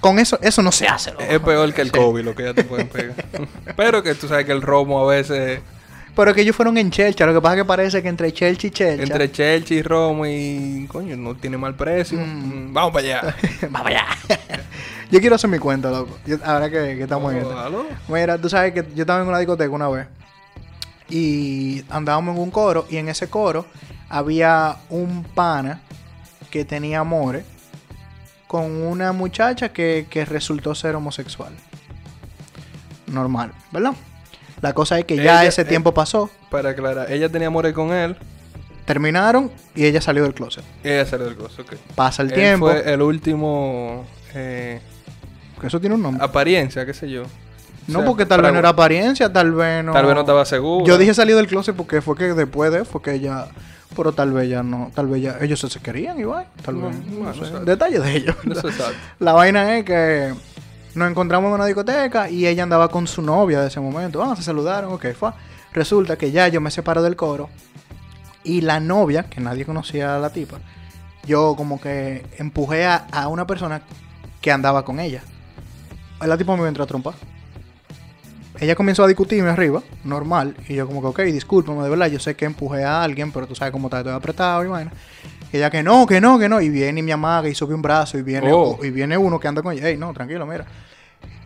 [0.00, 1.10] Con eso, eso no se hace.
[1.12, 1.22] loco.
[1.22, 1.98] Es peor que el Sí.
[1.98, 3.14] COVID, lo que ya te pueden pegar.
[3.76, 5.60] Pero que tú sabes que el romo a veces,
[6.16, 7.26] Pero que ellos fueron en Chelcha.
[7.26, 9.02] Lo que pasa es que parece que entre Chelcha y Chelcha.
[9.02, 12.18] entre Chelsea y romo y coño, no tiene mal precio.
[12.18, 12.68] Mm.
[12.70, 13.36] Mm, Vamos para allá.
[13.70, 14.06] Vamos allá.
[15.10, 16.18] yo quiero hacer mi cuenta, loco.
[16.26, 17.58] Yo- ahora que, que estamos en Oh, esto.
[17.58, 17.86] ¿aló?
[18.08, 20.06] Mira, tú sabes que yo estaba en una discoteca una vez.
[21.08, 22.86] Y andábamos en un coro.
[22.90, 23.66] Y en ese coro
[24.08, 25.80] había un pana
[26.50, 27.44] que tenía amores
[28.54, 31.52] con una muchacha que, que resultó ser homosexual.
[33.08, 33.94] Normal, ¿verdad?
[34.60, 36.30] La cosa es que ya Ella- ese eh, tiempo pasó.
[36.50, 38.16] Para aclarar, ella tenía amores con él
[38.84, 40.62] Terminaron y ella salió del closet.
[40.84, 41.62] ella salió del gozo.
[41.62, 41.72] ok.
[41.96, 42.68] Pasa el Él tiempo.
[42.68, 44.80] fue el último eh,
[45.60, 46.24] Eso tiene un nombre.
[46.24, 47.24] apariencia, qué sé yo.
[47.88, 49.92] No, O sea, porque tal vez no era apariencia, tal vez no.
[49.92, 50.86] Tal vez no estaba seguro.
[50.86, 53.46] Yo dije salido del closet porque fue que después de, fue que ella.
[53.96, 55.38] Pero tal vez ya no, tal vez ya.
[55.40, 56.46] Ellos se querían igual.
[56.64, 57.06] Tal vez.
[57.06, 57.60] No, sé.
[57.64, 58.36] Detalles de ellos.
[59.18, 60.34] La vaina es que
[60.94, 64.22] nos encontramos en una discoteca y ella andaba con su novia de ese momento.
[64.22, 65.30] Ah, se saludaron, ok, fue.
[65.72, 67.48] Resulta que ya yo me separo del coro
[68.44, 70.58] y la novia, que nadie conocía a la tipa,
[71.26, 73.82] yo como que empujé a, a una persona
[74.40, 75.22] que andaba con ella.
[76.20, 77.14] La tipa me entró a trompar.
[78.60, 82.20] Ella comenzó a discutirme arriba, normal, y yo como que, ok, discúlpame, de verdad, yo
[82.20, 84.92] sé que empujé a alguien, pero tú sabes cómo está todo apretado y vaina.
[85.52, 87.74] Y ella que no, que no, que no, y viene y me amaga y sube
[87.74, 88.78] un brazo y viene, Oh.
[88.82, 90.66] y viene uno que anda con ella, ey, no, tranquilo, mira.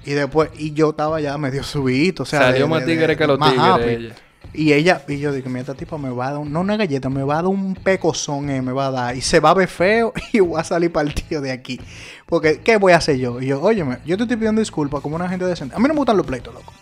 [0.05, 3.07] Y después, y yo estaba ya medio subidito, o sea, Salió de- más de- tigre
[3.09, 4.15] de- que los tigres ella.
[4.55, 6.77] Y ella, y yo dije, mira, esta tipa me va a dar, un- no una
[6.77, 9.51] galleta, me va a dar un pecozón, eh, me va a dar, y se va
[9.51, 11.81] a ver feo y voy a salir partido de aquí.
[12.27, 13.41] Porque, ¿qué voy a hacer yo?
[13.41, 15.75] Y yo, óyeme, yo te estoy pidiendo disculpas como una gente decente.
[15.75, 16.73] A mí no me gustan los pleitos, loco.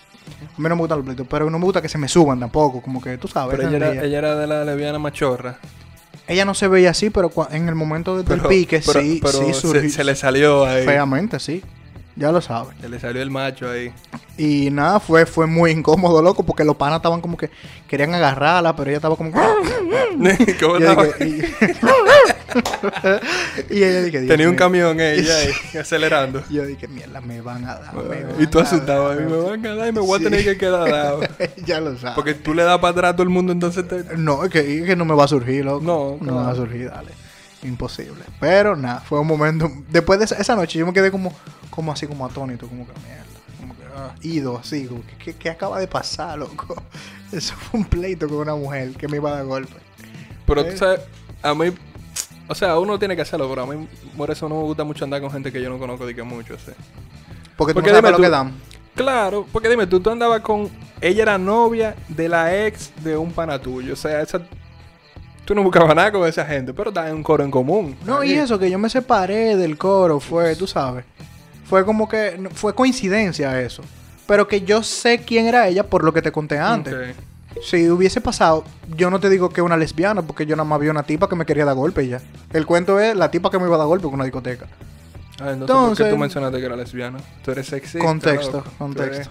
[0.57, 2.41] A mí no me gustan los pleitos, pero no me gusta que se me suban
[2.41, 3.57] tampoco, como que tú sabes.
[3.57, 4.09] Pero ella era, energía.
[4.09, 5.59] ella era de la lesbiana machorra.
[6.27, 9.39] Ella no se veía así, pero en el momento del Pero- pique pero- sí, pero
[9.39, 9.91] sí se, surgió.
[9.91, 10.85] se le salió ahí.
[10.85, 11.63] Feamente, sí.
[12.17, 12.75] Ya lo sabes.
[12.81, 13.93] Se le salió el macho ahí.
[14.39, 17.51] Y nada, fue, fue muy incómodo, loco, porque los panas estaban como que
[17.87, 19.39] querían agarrarla, pero ella estaba como que...
[20.61, 21.05] ¿Cómo estaba?
[21.05, 21.43] dije, y...
[23.71, 26.43] y ella dije, Dios Tenía un camión ella ahí, acelerando.
[26.51, 27.95] Yo dije, mierda, me van a dar.
[27.95, 29.19] me van y tú a asustado, dar".
[29.19, 30.27] ahí me van a dar y me voy Sí.
[30.27, 31.21] a tener que quedar dado.
[31.65, 32.15] ya lo sabes.
[32.15, 34.17] Porque tú le das para atrás a todo el mundo, entonces te...
[34.17, 35.85] No, es que, es que no me va a surgir, loco.
[35.85, 36.67] No, No me va a claro.
[36.69, 37.11] surgir, dale.
[37.63, 38.23] Imposible.
[38.39, 39.71] Pero nada, fue un momento.
[39.89, 41.33] Después de esa, esa noche, yo me quedé como,
[41.71, 43.25] como así, como atónito, como que mierda.
[43.61, 46.81] Como que, ah, ido así, como que, ¿qué, acaba de pasar, loco?
[47.33, 49.75] Eso fue un pleito con una mujer que me iba a dar golpe.
[50.47, 50.71] Pero Eh.
[50.71, 51.01] tú sabes,
[51.43, 51.73] a mí...
[52.49, 55.05] O sea, uno tiene que hacerlo, pero a mí por eso no me gusta mucho
[55.05, 56.75] andar con gente que yo no conozco de que mucho, sea.
[57.57, 58.53] Porque tú Porque no sabes dime lo tú- que dan.
[58.95, 60.71] Claro, porque dime, tú, tú andabas con...
[61.01, 63.93] Ella era novia de la ex de un pana tuyo.
[63.93, 64.41] O sea, esa...
[65.45, 67.95] Tú no buscabas nada con esa gente, pero estaban en un coro en común.
[68.05, 71.05] No, y eso, que yo me separé del coro, fue, tú sabes.
[71.69, 73.83] Fue como que, fue coincidencia eso.
[74.27, 76.95] Pero que yo sé quién era ella por lo que te conté antes.
[76.95, 77.17] Ok.
[77.63, 78.65] Si hubiese pasado,
[78.97, 81.37] yo no te digo que una lesbiana, porque yo nada más vi una tipa que
[81.37, 82.21] me quería dar golpe y ya.
[82.53, 84.67] El cuento es la tipa que me iba a dar golpe con una discoteca.
[85.41, 87.19] Ah, entonces, ¿por Entonces- qué tú mencionaste que era lesbiana?
[87.45, 87.99] Tú eres sexy.
[87.99, 89.31] contexto, contexto.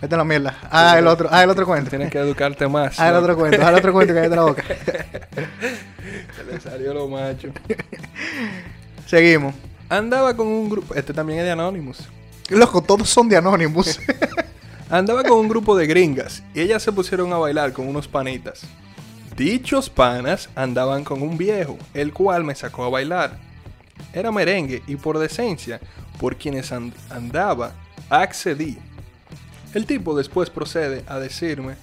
[0.00, 0.56] Vete a la mierda.
[0.70, 1.90] Ah, el otro, ah, el otro cuento.
[1.90, 2.98] Tienes que educarte más.
[2.98, 4.62] Ah, el otro cuento, ah, el otro cuento que hay de la boca.
[6.36, 7.48] Se le salió lo macho.
[9.06, 9.54] Seguimos.
[9.88, 10.94] Andaba con un grupo.
[10.94, 11.98] Este también es de Anonymous.
[12.48, 14.00] Loco, todos son de Anonymous.
[14.90, 18.62] Andaba con un grupo de gringas y ellas se pusieron a bailar con unos panitas.
[19.36, 23.38] Dichos panas andaban con un viejo, el cual me sacó a bailar.
[24.12, 25.80] Era merengue y por decencia,
[26.18, 27.72] por quienes and- andaba,
[28.08, 28.78] accedí.
[29.74, 31.76] El tipo después procede a decirme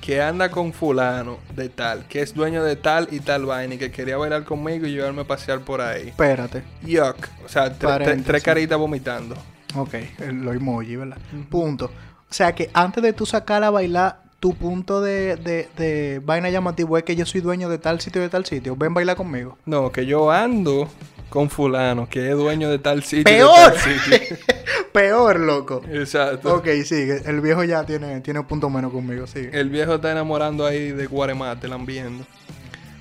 [0.00, 3.78] que anda con fulano de tal, que es dueño de tal y tal vaina y
[3.78, 6.08] que quería bailar conmigo y llevarme a pasear por ahí.
[6.08, 6.64] Espérate.
[6.82, 7.28] Yuck.
[7.44, 8.26] O sea, tre- tre- Paréntesis.
[8.26, 9.36] tres caritas vomitando.
[9.76, 9.94] Ok,
[10.32, 11.18] lo emoji, ¿verdad?
[11.48, 11.86] Punto.
[11.86, 16.48] O sea que antes de tú sacar a bailar, tu punto de, de, de vaina
[16.48, 18.74] llamativo es que yo soy dueño de tal sitio, de tal sitio.
[18.76, 19.58] Ven, baila conmigo.
[19.66, 20.88] No, que yo ando
[21.28, 23.32] con fulano, que es dueño de tal sitio.
[23.32, 23.72] y de ¡Peor!
[23.72, 24.36] tal sitio.
[24.92, 25.82] Peor, loco.
[25.88, 26.56] Exacto.
[26.56, 27.22] Ok, sigue.
[27.24, 29.50] El viejo ya tiene, tiene un punto menos conmigo, sigue.
[29.52, 32.24] El viejo está enamorando ahí de Guaremate, lambiendo.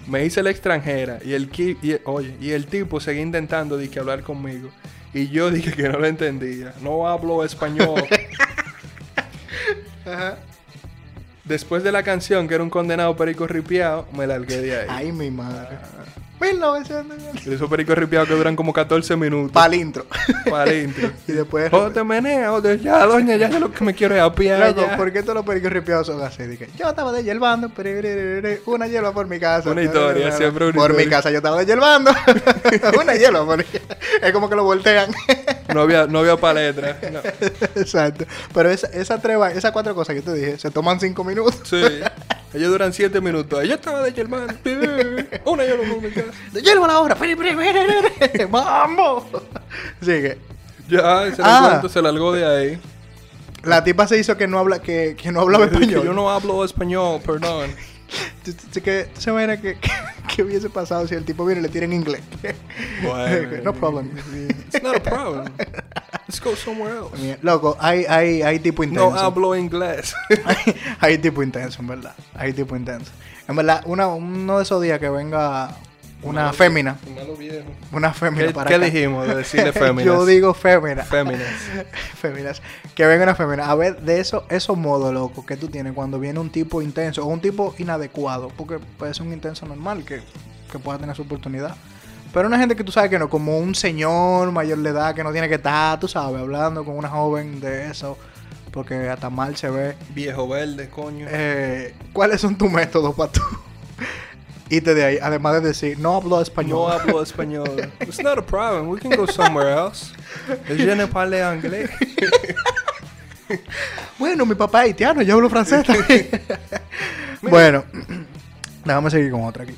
[0.08, 1.50] Me hice la extranjera y el,
[1.82, 4.70] y, oye, y el tipo seguía intentando de que hablar conmigo.
[5.14, 6.74] Y yo dije que no lo entendía.
[6.82, 8.04] No hablo español.
[11.46, 14.88] Después de la canción, que era un condenado perico ripiado, me largué de ahí.
[14.88, 15.78] Ay, mi madre.
[16.40, 17.48] 1900.
[17.48, 19.52] Esos pericos ripiados que duran como 14 minutos.
[19.52, 20.06] Pa'l intro.
[20.50, 21.12] Para intro.
[21.28, 21.72] y después.
[21.74, 22.80] O te menea, o te...
[22.80, 24.70] Ya, doña, ya yo lo que me quiero es apiar.
[24.70, 24.98] Loco, ya.
[24.98, 26.44] ¿por qué todos los pericos ripiados son así?
[26.44, 29.70] Dije, yo estaba de hierbando, pererere, una hierba por mi casa.
[29.72, 31.18] Una historia, siempre una Por mi historia.
[31.18, 32.12] casa yo estaba de hierbando.
[33.02, 35.12] una hierba por Es como que lo voltean.
[35.74, 36.98] No había, no había paletra.
[37.12, 37.20] No.
[37.82, 38.26] Exacto.
[38.54, 41.60] Pero esa, esa tres va- esas cuatro cosas que te dije, se toman cinco minutos.
[41.64, 41.82] Sí.
[42.54, 43.64] Ellos duran 7 minutos.
[43.68, 44.48] Yo estaba de Germán.
[45.46, 45.84] Una yo lo.
[46.52, 47.18] De hierba la hora.
[48.50, 49.24] ¡Vamos!
[50.02, 50.38] Sigue.
[50.90, 51.68] Ya, se Ah.
[51.70, 52.80] cuento, se largó de ahí.
[53.64, 56.04] La tipa se hizo que no habla, que, que no hablaba español.
[56.06, 57.72] yo no hablo español, perdón.
[58.44, 59.08] Que se que,
[59.62, 59.78] que,
[60.36, 62.22] que hubiese pasado si el tipo viene y le tira en inglés.
[63.04, 63.62] Bueno.
[63.64, 64.10] no problem.
[64.50, 65.54] It's not a problem.
[66.28, 67.38] Let's go somewhere else.
[67.42, 69.12] Loco, hay, hay, hay tipo intenso.
[69.12, 70.14] No hablo inglés.
[70.46, 72.16] hay, hay tipo intenso, en verdad.
[72.36, 73.12] Hay tipo intenso.
[73.48, 75.76] En verdad, una, uno de esos días que venga
[76.22, 76.98] una fémina.
[77.16, 77.66] Malo viejo.
[77.92, 78.86] Una fémina ¿Qué, para qué acá.
[78.86, 80.06] dijimos de decirle féminas?
[80.06, 81.04] Yo digo fémina.
[81.04, 81.48] Féminas.
[82.20, 82.62] Féminas.
[82.94, 83.70] Que venga una fémina.
[83.70, 87.24] A ver, de eso, esos modos, loco, que tú tienes cuando viene un tipo intenso
[87.24, 88.50] o un tipo inadecuado.
[88.50, 90.22] Porque puede ser un intenso normal que,
[90.72, 91.76] que pueda tener su oportunidad.
[92.34, 95.24] Pero una gente que tú sabes que no, como un señor mayor de edad que
[95.24, 98.18] no tiene que estar, tú sabes, hablando con una joven de eso.
[98.72, 99.96] Porque hasta mal se ve.
[100.14, 101.26] Viejo verde, coño.
[101.30, 103.42] Eh, ¿Cuáles son tus métodos para tú?
[104.70, 106.78] Irte de ahí, además de decir, no hablo español.
[106.78, 107.92] No hablo español.
[108.02, 108.90] It's not a problem.
[108.90, 110.14] We can go somewhere else.
[110.68, 111.90] Je ne parle anglais.
[114.20, 116.30] Bueno, mi papá es haitiano, yo hablo francés también.
[117.42, 117.84] bueno,
[118.86, 119.76] déjame seguir con otra aquí.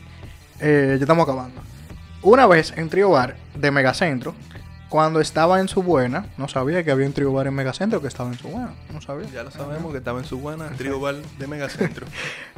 [0.60, 1.62] Eh, ya estamos acabando.
[2.24, 4.36] Una vez en Trio Bar de Megacentro,
[4.90, 8.08] cuando estaba en su buena, no sabía que había un Trio Bar en Megacentro que
[8.08, 9.28] estaba en su buena, no sabía.
[9.34, 12.06] Ya lo sabemos que estaba en su buena tribal de Megacentro.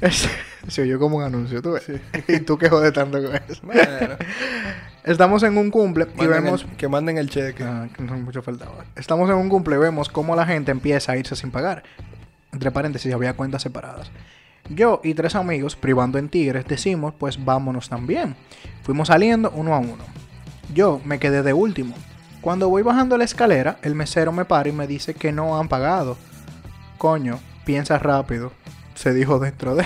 [0.68, 1.86] Se oyó como un anuncio, tú ves.
[2.28, 3.62] y tú que jodes tanto con eso.
[3.64, 3.82] Bueno,
[5.04, 6.64] Estamos en un cumple y vemos...
[6.64, 7.64] el- que manden el cheque.
[7.64, 8.86] Ah, que no mucho faltaba.
[8.96, 11.84] Estamos en un cumple y vemos cómo la gente empieza a irse sin pagar.
[12.52, 14.12] Entre paréntesis, había cuentas separadas.
[14.70, 18.36] Yo y tres amigos, privando en Tigres, decimos, pues vámonos también.
[18.84, 20.04] Fuimos saliendo uno a uno.
[20.74, 21.96] Yo me quedé de último.
[22.42, 25.68] Cuando voy bajando la escalera, el mesero me para y me dice que no han
[25.68, 26.18] pagado.
[26.98, 28.52] Coño, piensa rápido.
[28.96, 29.86] Se dijo dentro de...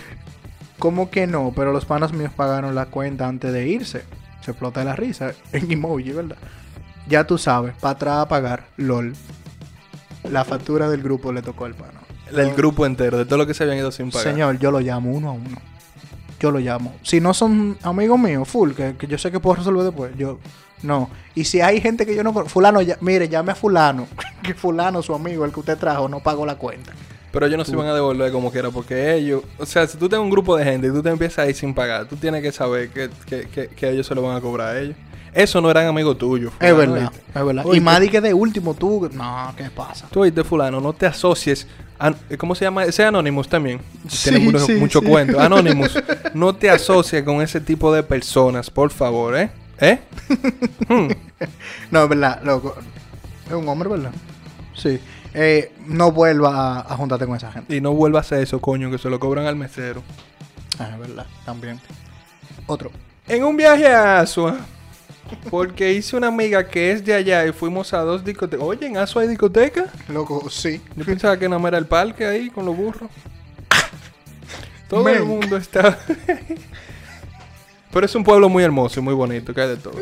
[0.78, 1.52] ¿Cómo que no?
[1.54, 4.04] Pero los panas míos pagaron la cuenta antes de irse.
[4.40, 6.38] Se explota la risa en emoji, ¿verdad?
[7.08, 9.14] Ya tú sabes, para atrás a pagar, LOL.
[10.30, 11.99] La factura del grupo le tocó al pano.
[12.36, 14.32] El grupo entero, de todo lo que se habían ido sin pagar.
[14.32, 15.60] Señor, yo lo llamo uno a uno.
[16.38, 16.94] Yo lo llamo.
[17.02, 20.38] Si no son amigos míos, full, que, que yo sé que puedo resolver después, yo
[20.82, 21.10] no.
[21.34, 24.06] Y si hay gente que yo no conozco, fulano, ya, mire, llame a fulano,
[24.42, 26.92] que fulano, su amigo, el que usted trajo, no pagó la cuenta.
[27.32, 30.08] Pero ellos no se iban a devolver como quiera, porque ellos, o sea, si tú
[30.08, 32.42] tienes un grupo de gente y tú te empiezas a ir sin pagar, tú tienes
[32.42, 34.96] que saber que, que, que, que ellos se lo van a cobrar a ellos.
[35.32, 36.52] Eso no eran amigos tuyos.
[36.58, 37.20] Es verdad, ¿oíste?
[37.34, 37.66] es verdad.
[37.66, 37.76] Oíste.
[37.76, 40.08] Y más que de último tú, no, ¿qué pasa?
[40.10, 41.66] Tú oíste, fulano, no te asocies.
[42.38, 42.84] ¿Cómo se llama?
[42.84, 43.80] Ese Anonymous también.
[44.08, 45.06] Sí, Tiene mucho, sí, mucho sí.
[45.06, 45.38] cuento.
[45.40, 46.02] Anonymous,
[46.34, 49.50] no te asocies con ese tipo de personas, por favor, ¿eh?
[49.80, 49.98] ¿Eh?
[50.88, 51.08] Hmm.
[51.92, 52.74] No, es verdad, loco.
[53.46, 54.10] Es un hombre, ¿verdad?
[54.74, 54.98] Sí.
[55.34, 57.76] Eh, no vuelva a, a juntarte con esa gente.
[57.76, 60.02] Y no vuelvas a hacer eso, coño, que se lo cobran al mesero.
[60.78, 61.80] Ah, es verdad, también.
[62.66, 62.90] Otro.
[63.28, 64.56] En un viaje a Asua,
[65.50, 68.66] porque hice una amiga que es de allá y fuimos a dos discotecas.
[68.66, 69.86] Oye, ¿en Asua hay discoteca?
[70.08, 70.80] Loco, sí.
[70.96, 73.10] Yo pensaba que no era el parque ahí con los burros.
[74.88, 75.98] Todo el mundo está.
[77.92, 79.94] Pero es un pueblo muy hermoso y muy bonito, que hay de todo.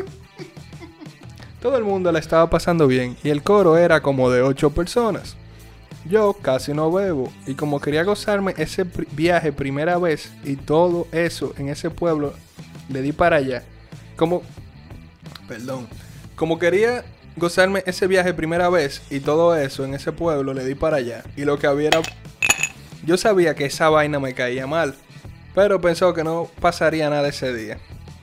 [1.61, 5.35] Todo el mundo la estaba pasando bien y el coro era como de ocho personas.
[6.05, 11.53] Yo casi no bebo y como quería gozarme ese viaje primera vez y todo eso
[11.57, 12.33] en ese pueblo,
[12.87, 13.63] le di para allá.
[14.15, 14.41] Como,
[15.49, 15.87] perdón,
[16.35, 17.03] como quería
[17.35, 21.23] gozarme ese viaje primera vez y todo eso en ese pueblo, le di para allá.
[21.35, 22.01] Y lo que había era...
[23.05, 24.95] Yo sabía que esa vaina me caía mal,
[25.55, 27.79] pero pensó que no pasaría nada ese día.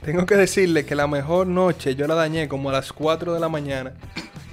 [0.07, 3.41] Tengo que decirle que la mejor noche yo la dañé como a las 4 de
[3.41, 3.91] la mañana,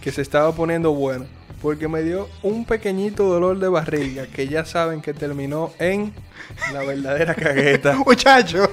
[0.02, 1.26] que se estaba poniendo bueno,
[1.62, 6.12] porque me dio un pequeñito dolor de barriga que ya saben que terminó en
[6.72, 7.94] la verdadera cagueta.
[8.04, 8.68] Muchacho.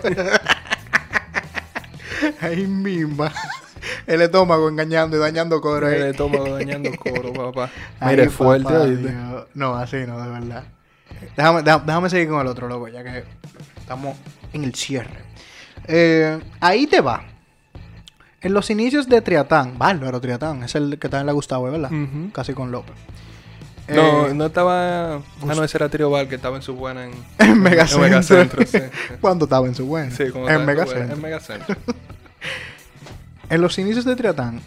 [2.41, 3.32] Ay, misma.
[4.07, 5.88] El estómago engañando y dañando coro.
[5.88, 6.09] El ahí.
[6.09, 7.69] estómago dañando coro, papá.
[7.99, 9.07] Ay, Mire, fuerte, papá, ¿oíste?
[9.07, 9.45] Dios.
[9.53, 10.63] No, así no, de verdad.
[11.38, 13.23] Déjame, déjame, déjame seguir con el otro, loco, ya que
[13.77, 14.17] estamos
[14.51, 15.30] en el cierre.
[15.88, 17.23] Eh, ahí te va.
[18.41, 21.91] En los inicios de Triatán, Bárbaro Triatán, es el que está en la Gustavo, ¿verdad?
[22.34, 22.95] Casi con López.
[23.88, 25.15] No, Eh, no estaba.
[25.15, 25.21] Ah,
[25.55, 27.11] no, ese era Trio Val que estaba en su buena en.
[27.39, 28.05] En Megacentro.
[28.05, 28.79] En Megacentro, sí.
[29.21, 30.11] Cuando estaba en su buena.
[30.15, 31.13] Sí, en Megacentro.
[31.15, 31.75] En Megacentro.
[33.49, 34.61] En los inicios de Triatán,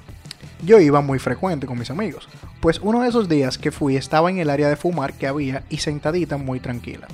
[0.62, 2.28] yo iba muy frecuente con mis amigos,
[2.60, 5.62] pues uno de esos días que fui estaba en el área de fumar que había
[5.70, 7.06] y sentadita muy tranquila.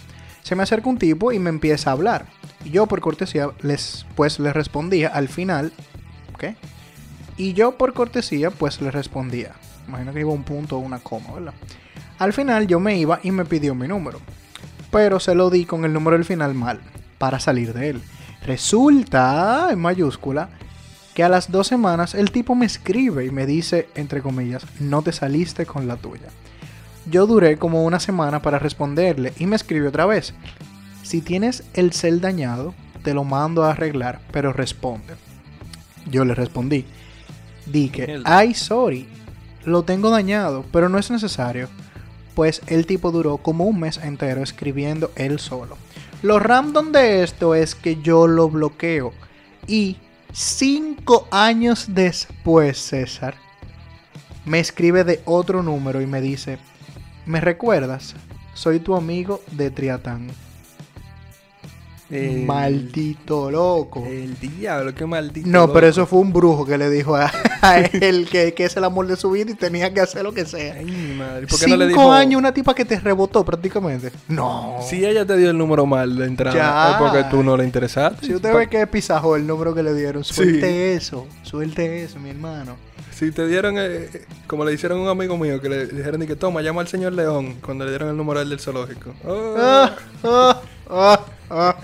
[0.51, 2.27] Se me acerca un tipo y me empieza a hablar.
[2.65, 5.73] Yo por cortesía les pues le respondía al final,
[6.41, 6.57] ¿qué?
[7.37, 9.53] Y yo por cortesía pues le respondía.
[9.87, 11.55] Imagino que iba un punto o una coma, ¿verdad?
[12.19, 14.21] Al final yo me iba y me pidió mi número.
[14.91, 16.81] Pero se lo di con el número del final mal,
[17.19, 18.03] para salir de él.
[18.45, 20.49] Resulta, en mayúscula,
[21.15, 25.03] que a las dos semanas el tipo me escribe y me dice, entre comillas, no
[25.03, 26.27] te saliste con la tuya.
[27.11, 30.33] Yo duré como una semana para responderle y me escribe otra vez.
[31.03, 35.15] Si tienes el cel dañado, te lo mando a arreglar, pero responde.
[36.09, 36.85] Yo le respondí.
[37.67, 39.09] Di que, ay, sorry,
[39.65, 41.69] lo tengo dañado, pero no es necesario.
[42.35, 45.77] Pues el tipo duró como un mes entero escribiendo él solo.
[46.23, 49.13] Lo random de esto es que yo lo bloqueo.
[49.67, 49.97] Y
[50.33, 53.35] cinco años después, César,
[54.45, 56.59] me escribe de otro número y me dice,
[57.27, 58.15] ¿me recuerdas?
[58.55, 60.29] Soy tu amigo de Triatán.
[62.11, 64.05] El- Maldito loco.
[64.05, 65.49] El diablo, qué maldito.
[65.49, 65.75] No, loco.
[65.75, 67.31] pero eso fue un brujo que le dijo a,
[67.63, 70.33] a él que, que es el amor de su vida y tenía que hacer lo
[70.35, 70.75] que sea.
[70.75, 71.47] Ay, mi madre.
[71.47, 72.11] ¿Por qué Cinco no le dijo?
[72.13, 74.11] años una tipa que te rebotó prácticamente.
[74.27, 74.79] No.
[74.83, 76.91] Si ella te dio el número mal de entrada, Ya.
[76.91, 78.27] es porque tú no le interesaste.
[78.27, 81.29] Si usted Pa- ve que pisajó el número que le dieron, suelte eso.
[81.45, 82.75] Suelte eso, mi hermano.
[83.21, 84.09] Si te dieron, eh,
[84.47, 87.13] como le hicieron a un amigo mío, que le dijeron que toma, llama al señor
[87.13, 89.13] León, cuando le dieron el él del zoológico.
[89.27, 89.57] Oh.
[89.59, 89.95] Ah,
[90.25, 91.77] ah, ah,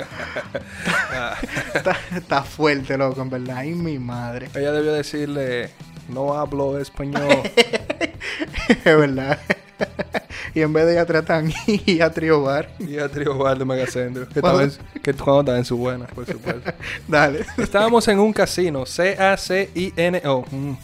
[1.13, 1.37] ah.
[1.75, 3.59] está, está fuerte, loco, en verdad.
[3.59, 4.49] Ay, mi madre.
[4.55, 5.69] Ella debió decirle,
[6.09, 7.29] no hablo español.
[8.69, 9.39] Es verdad.
[10.55, 13.67] y en vez de ir a Tratán y a Triobar, y a Trio Bar de
[13.67, 14.27] Megacentro.
[14.27, 14.73] Que cuando
[15.05, 16.73] estaba en su buena, por supuesto.
[17.07, 17.45] dale.
[17.59, 20.47] Estábamos en un casino, C-A-C-I-N-O.
[20.51, 20.75] Mm.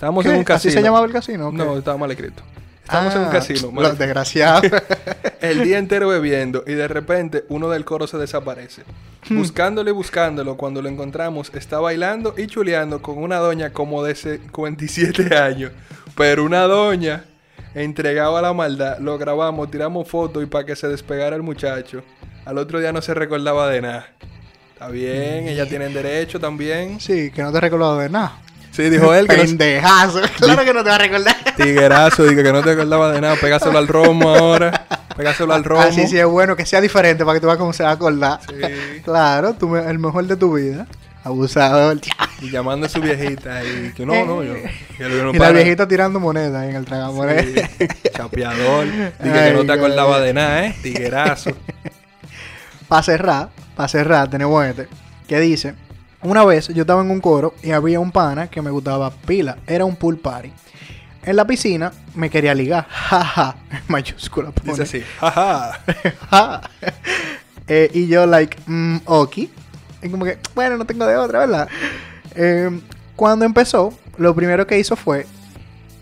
[0.00, 0.70] Estábamos en un casino.
[0.70, 1.52] ¿Así se llamaba el casino?
[1.52, 2.42] No, estaba mal escrito.
[2.82, 3.70] Estábamos en un Ah, casino.
[3.70, 4.62] mal Los desgraciados.
[5.42, 8.84] el día entero bebiendo y de repente uno del coro se desaparece.
[9.28, 9.36] Hmm.
[9.36, 14.14] Buscándolo y buscándolo, cuando lo encontramos, está bailando y chuleando con una doña como de
[14.14, 15.70] 57 años.
[16.16, 17.26] Pero una doña
[17.74, 22.02] entregaba la maldad, lo grabamos, tiramos fotos y para que se despegara el muchacho.
[22.46, 24.06] Al otro día no se recordaba de nada.
[24.72, 26.98] Está bien, ellas tienen derecho también.
[27.00, 28.38] sí, que no te recordaba de nada.
[28.72, 29.36] Sí, dijo él que.
[30.38, 31.36] Claro que no te va a recordar.
[31.56, 33.36] tiguerazo, dijo que no te acordaba de nada.
[33.36, 34.86] Pégaselo al romo ahora.
[35.16, 35.82] Pégaselo al romo.
[35.82, 37.94] Así sí es bueno que sea diferente para que tú veas cómo se va a
[37.94, 38.40] acordar.
[38.48, 38.54] Sí.
[39.04, 40.86] Claro, tú el mejor de tu vida.
[41.22, 42.00] Abusador.
[42.40, 44.54] Y llamando a su viejita y que no, no, yo.
[44.56, 47.42] Y, el no Y la viejita tirando monedas en el tragamoneda.
[47.42, 48.86] Sí, chapeador.
[49.22, 50.76] Dije que no te acordaba de nada, ¿eh?
[50.82, 51.50] Tiguerazo.
[52.88, 54.88] para cerrar, para cerrar, tenemos este.
[55.28, 55.74] Que dice:
[56.22, 59.56] Una vez yo estaba en un coro y había un pana que me gustaba pila.
[59.66, 60.52] Era un pool party.
[61.22, 62.86] En la piscina me quería ligar.
[62.90, 63.56] Jaja.
[63.70, 64.50] En mayúscula.
[64.50, 64.70] pone.
[64.70, 65.80] Dice así, jaja.
[66.30, 66.60] Ja.
[67.66, 69.38] Eh, y yo, like, mm, ok.
[70.02, 71.68] Y como que, bueno, no tengo de otra, ¿verdad?
[72.34, 72.80] Eh,
[73.16, 75.26] cuando empezó, lo primero que hizo fue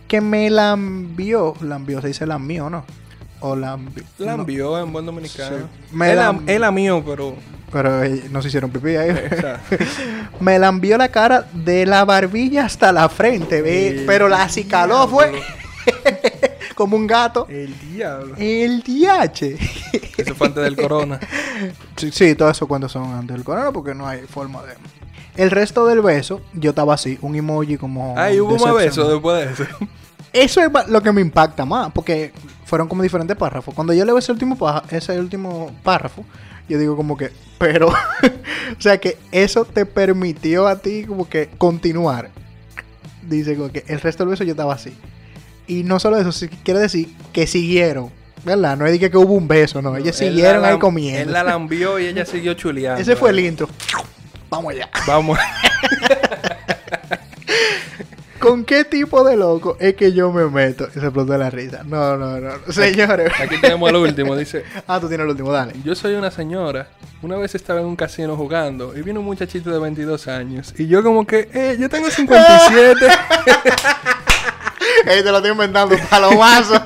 [0.08, 1.54] que me la envió.
[1.60, 2.84] La envió, se dice la envió, ¿no?
[3.40, 4.04] O la envió.
[4.18, 5.56] La no, en buen dominicano.
[5.58, 5.64] Sí.
[5.92, 7.34] Me Él él mío, pero.
[7.70, 9.14] pero eh, no se hicieron pipí ahí.
[10.40, 14.04] me la envió la cara de la barbilla hasta la frente, ve.
[14.06, 15.40] Pero la acicaló fue
[16.74, 17.46] como un gato.
[17.48, 18.34] El diablo.
[18.38, 19.56] El DH.
[20.16, 21.20] Eso fue antes del corona.
[21.96, 24.74] Sí, sí, todo eso cuando son antes del corona porque no hay forma de...
[25.36, 28.14] El resto del beso, yo estaba así, un emoji como.
[28.18, 29.72] Ay, hubo más besos después de eso.
[30.32, 32.32] Eso es lo que me impacta más, porque
[32.68, 33.74] fueron como diferentes párrafos.
[33.74, 34.56] Cuando yo leo ese último,
[34.90, 36.24] ese último párrafo,
[36.68, 37.88] yo digo como que, pero,
[38.78, 42.28] o sea que eso te permitió a ti como que continuar.
[43.22, 44.92] Dice como que el resto del beso yo estaba así.
[45.66, 48.10] Y no solo eso, sí, quiere decir que siguieron,
[48.44, 48.76] ¿verdad?
[48.76, 51.22] No es que, hubo un beso, no, ellos Él siguieron ahí comiendo.
[51.22, 53.00] Él la lambió y ella siguió chuleando.
[53.00, 53.66] Ese fue el intro.
[54.50, 54.90] Vamos allá.
[55.06, 55.38] Vamos.
[58.38, 60.88] ¿Con qué tipo de loco es que yo me meto?
[60.88, 61.82] Y se explotó la risa.
[61.84, 62.50] No, no, no.
[62.72, 63.32] Señores.
[63.40, 64.36] Aquí tenemos el último.
[64.36, 65.74] Dice: Ah, tú tienes el último, dale.
[65.84, 66.88] Yo soy una señora.
[67.20, 70.72] Una vez estaba en un casino jugando y vino un muchachito de 22 años.
[70.78, 73.06] Y yo, como que, eh, yo tengo 57.
[75.06, 76.80] Ey, te lo estoy inventando, palomazo.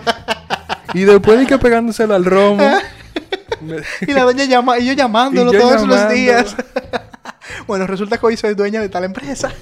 [0.94, 2.66] y después de que pegándoselo al romo.
[4.00, 6.14] y la doña llama, y yo llamándolo Y yo todos los llamándolo.
[6.14, 6.56] días.
[7.66, 9.52] bueno, resulta que hoy soy dueña de tal empresa.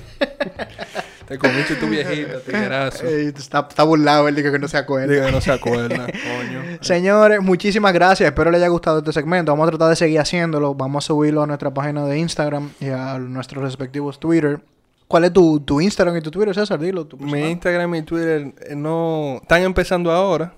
[1.31, 3.07] Te comiste tu viejita, tiguerazo.
[3.07, 5.12] Ey, está, está burlado él, dice que no se acuerda.
[5.12, 6.78] Diga que no se acuerda, coño.
[6.81, 8.26] Señores, muchísimas gracias.
[8.26, 9.53] Espero les haya gustado este segmento.
[9.53, 10.74] Vamos a tratar de seguir haciéndolo.
[10.74, 14.59] Vamos a subirlo a nuestra página de Instagram y a nuestros respectivos Twitter.
[15.07, 16.81] ¿Cuál es tu, tu Instagram y tu Twitter, César?
[16.81, 17.07] Dilo.
[17.07, 17.49] Tu Mi.
[17.49, 19.39] Instagram y Twitter eh, no...
[19.41, 20.55] Están empezando ahora.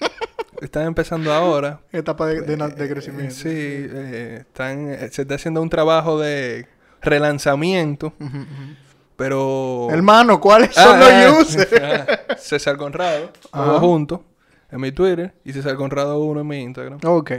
[0.60, 1.80] Están empezando ahora.
[1.90, 3.34] Etapa de, de, de crecimiento.
[3.34, 6.66] Sí, eh, están, eh, se está haciendo un trabajo de
[7.00, 8.46] relanzamiento, ujú.
[9.22, 9.86] Pero...
[9.90, 11.68] Hermano, ¿cuáles Ah, son ah, los users?
[11.80, 14.20] ah, César Conrado, todos juntos,
[14.70, 16.98] en mi Twitter, y César Conrado 1 en mi Instagram.
[17.04, 17.30] Ok.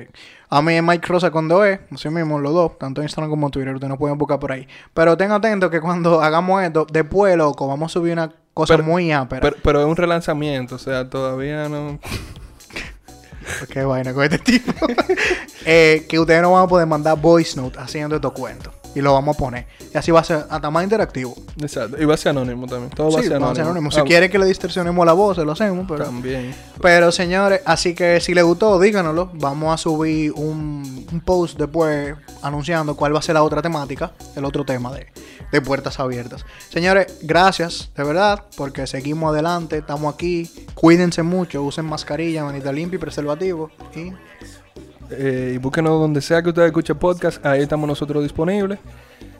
[0.50, 3.74] A mí es Mike Rosa con 2E, así mismo los dos, tanto Instagram como Twitter,
[3.74, 4.66] ustedes nos pueden buscar por ahí.
[4.94, 8.88] Pero ten atento que cuando hagamos esto, después, loco, vamos a subir una cosa Pero-
[8.88, 9.42] muy ápera.
[9.42, 12.00] Pero, pero es un relanzamiento, o sea, todavía no...
[13.70, 14.72] Qué vaina con este tipo.
[15.66, 18.74] Eh, que ustedes nos van a poder mandar voice note haciendo estos cuentos.
[18.96, 19.66] Y lo vamos a poner.
[19.94, 21.36] Y así va a ser hasta más interactivo.
[21.60, 23.56] Exacto, y va a ser anónimo también, todo va a Sí, ser vamos a anónimo.
[23.56, 23.94] ser anónimos.
[23.96, 25.86] Si Ah, quieren que le distorsionemos la voz, se lo hacemos.
[25.88, 26.54] Pero, También.
[26.82, 29.32] pero señores, así que si les gustó, díganoslo.
[29.34, 34.12] Vamos a subir un, un post después anunciando cuál va a ser la otra temática,
[34.36, 35.08] el otro tema de,
[35.52, 36.46] de puertas abiertas.
[36.70, 40.52] Señores, gracias, de verdad, porque seguimos adelante, estamos aquí.
[40.76, 43.72] Cuídense mucho, usen mascarilla, manita limpia y preservativo.
[43.96, 44.12] Y
[45.12, 48.80] Eh, y búsquenos donde sea que usted escuche podcast, ahí estamos nosotros disponibles.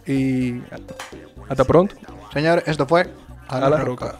[0.06, 0.62] Y
[1.50, 1.96] hasta pronto.
[2.34, 3.10] señores, esto fue
[3.48, 4.16] A la roca.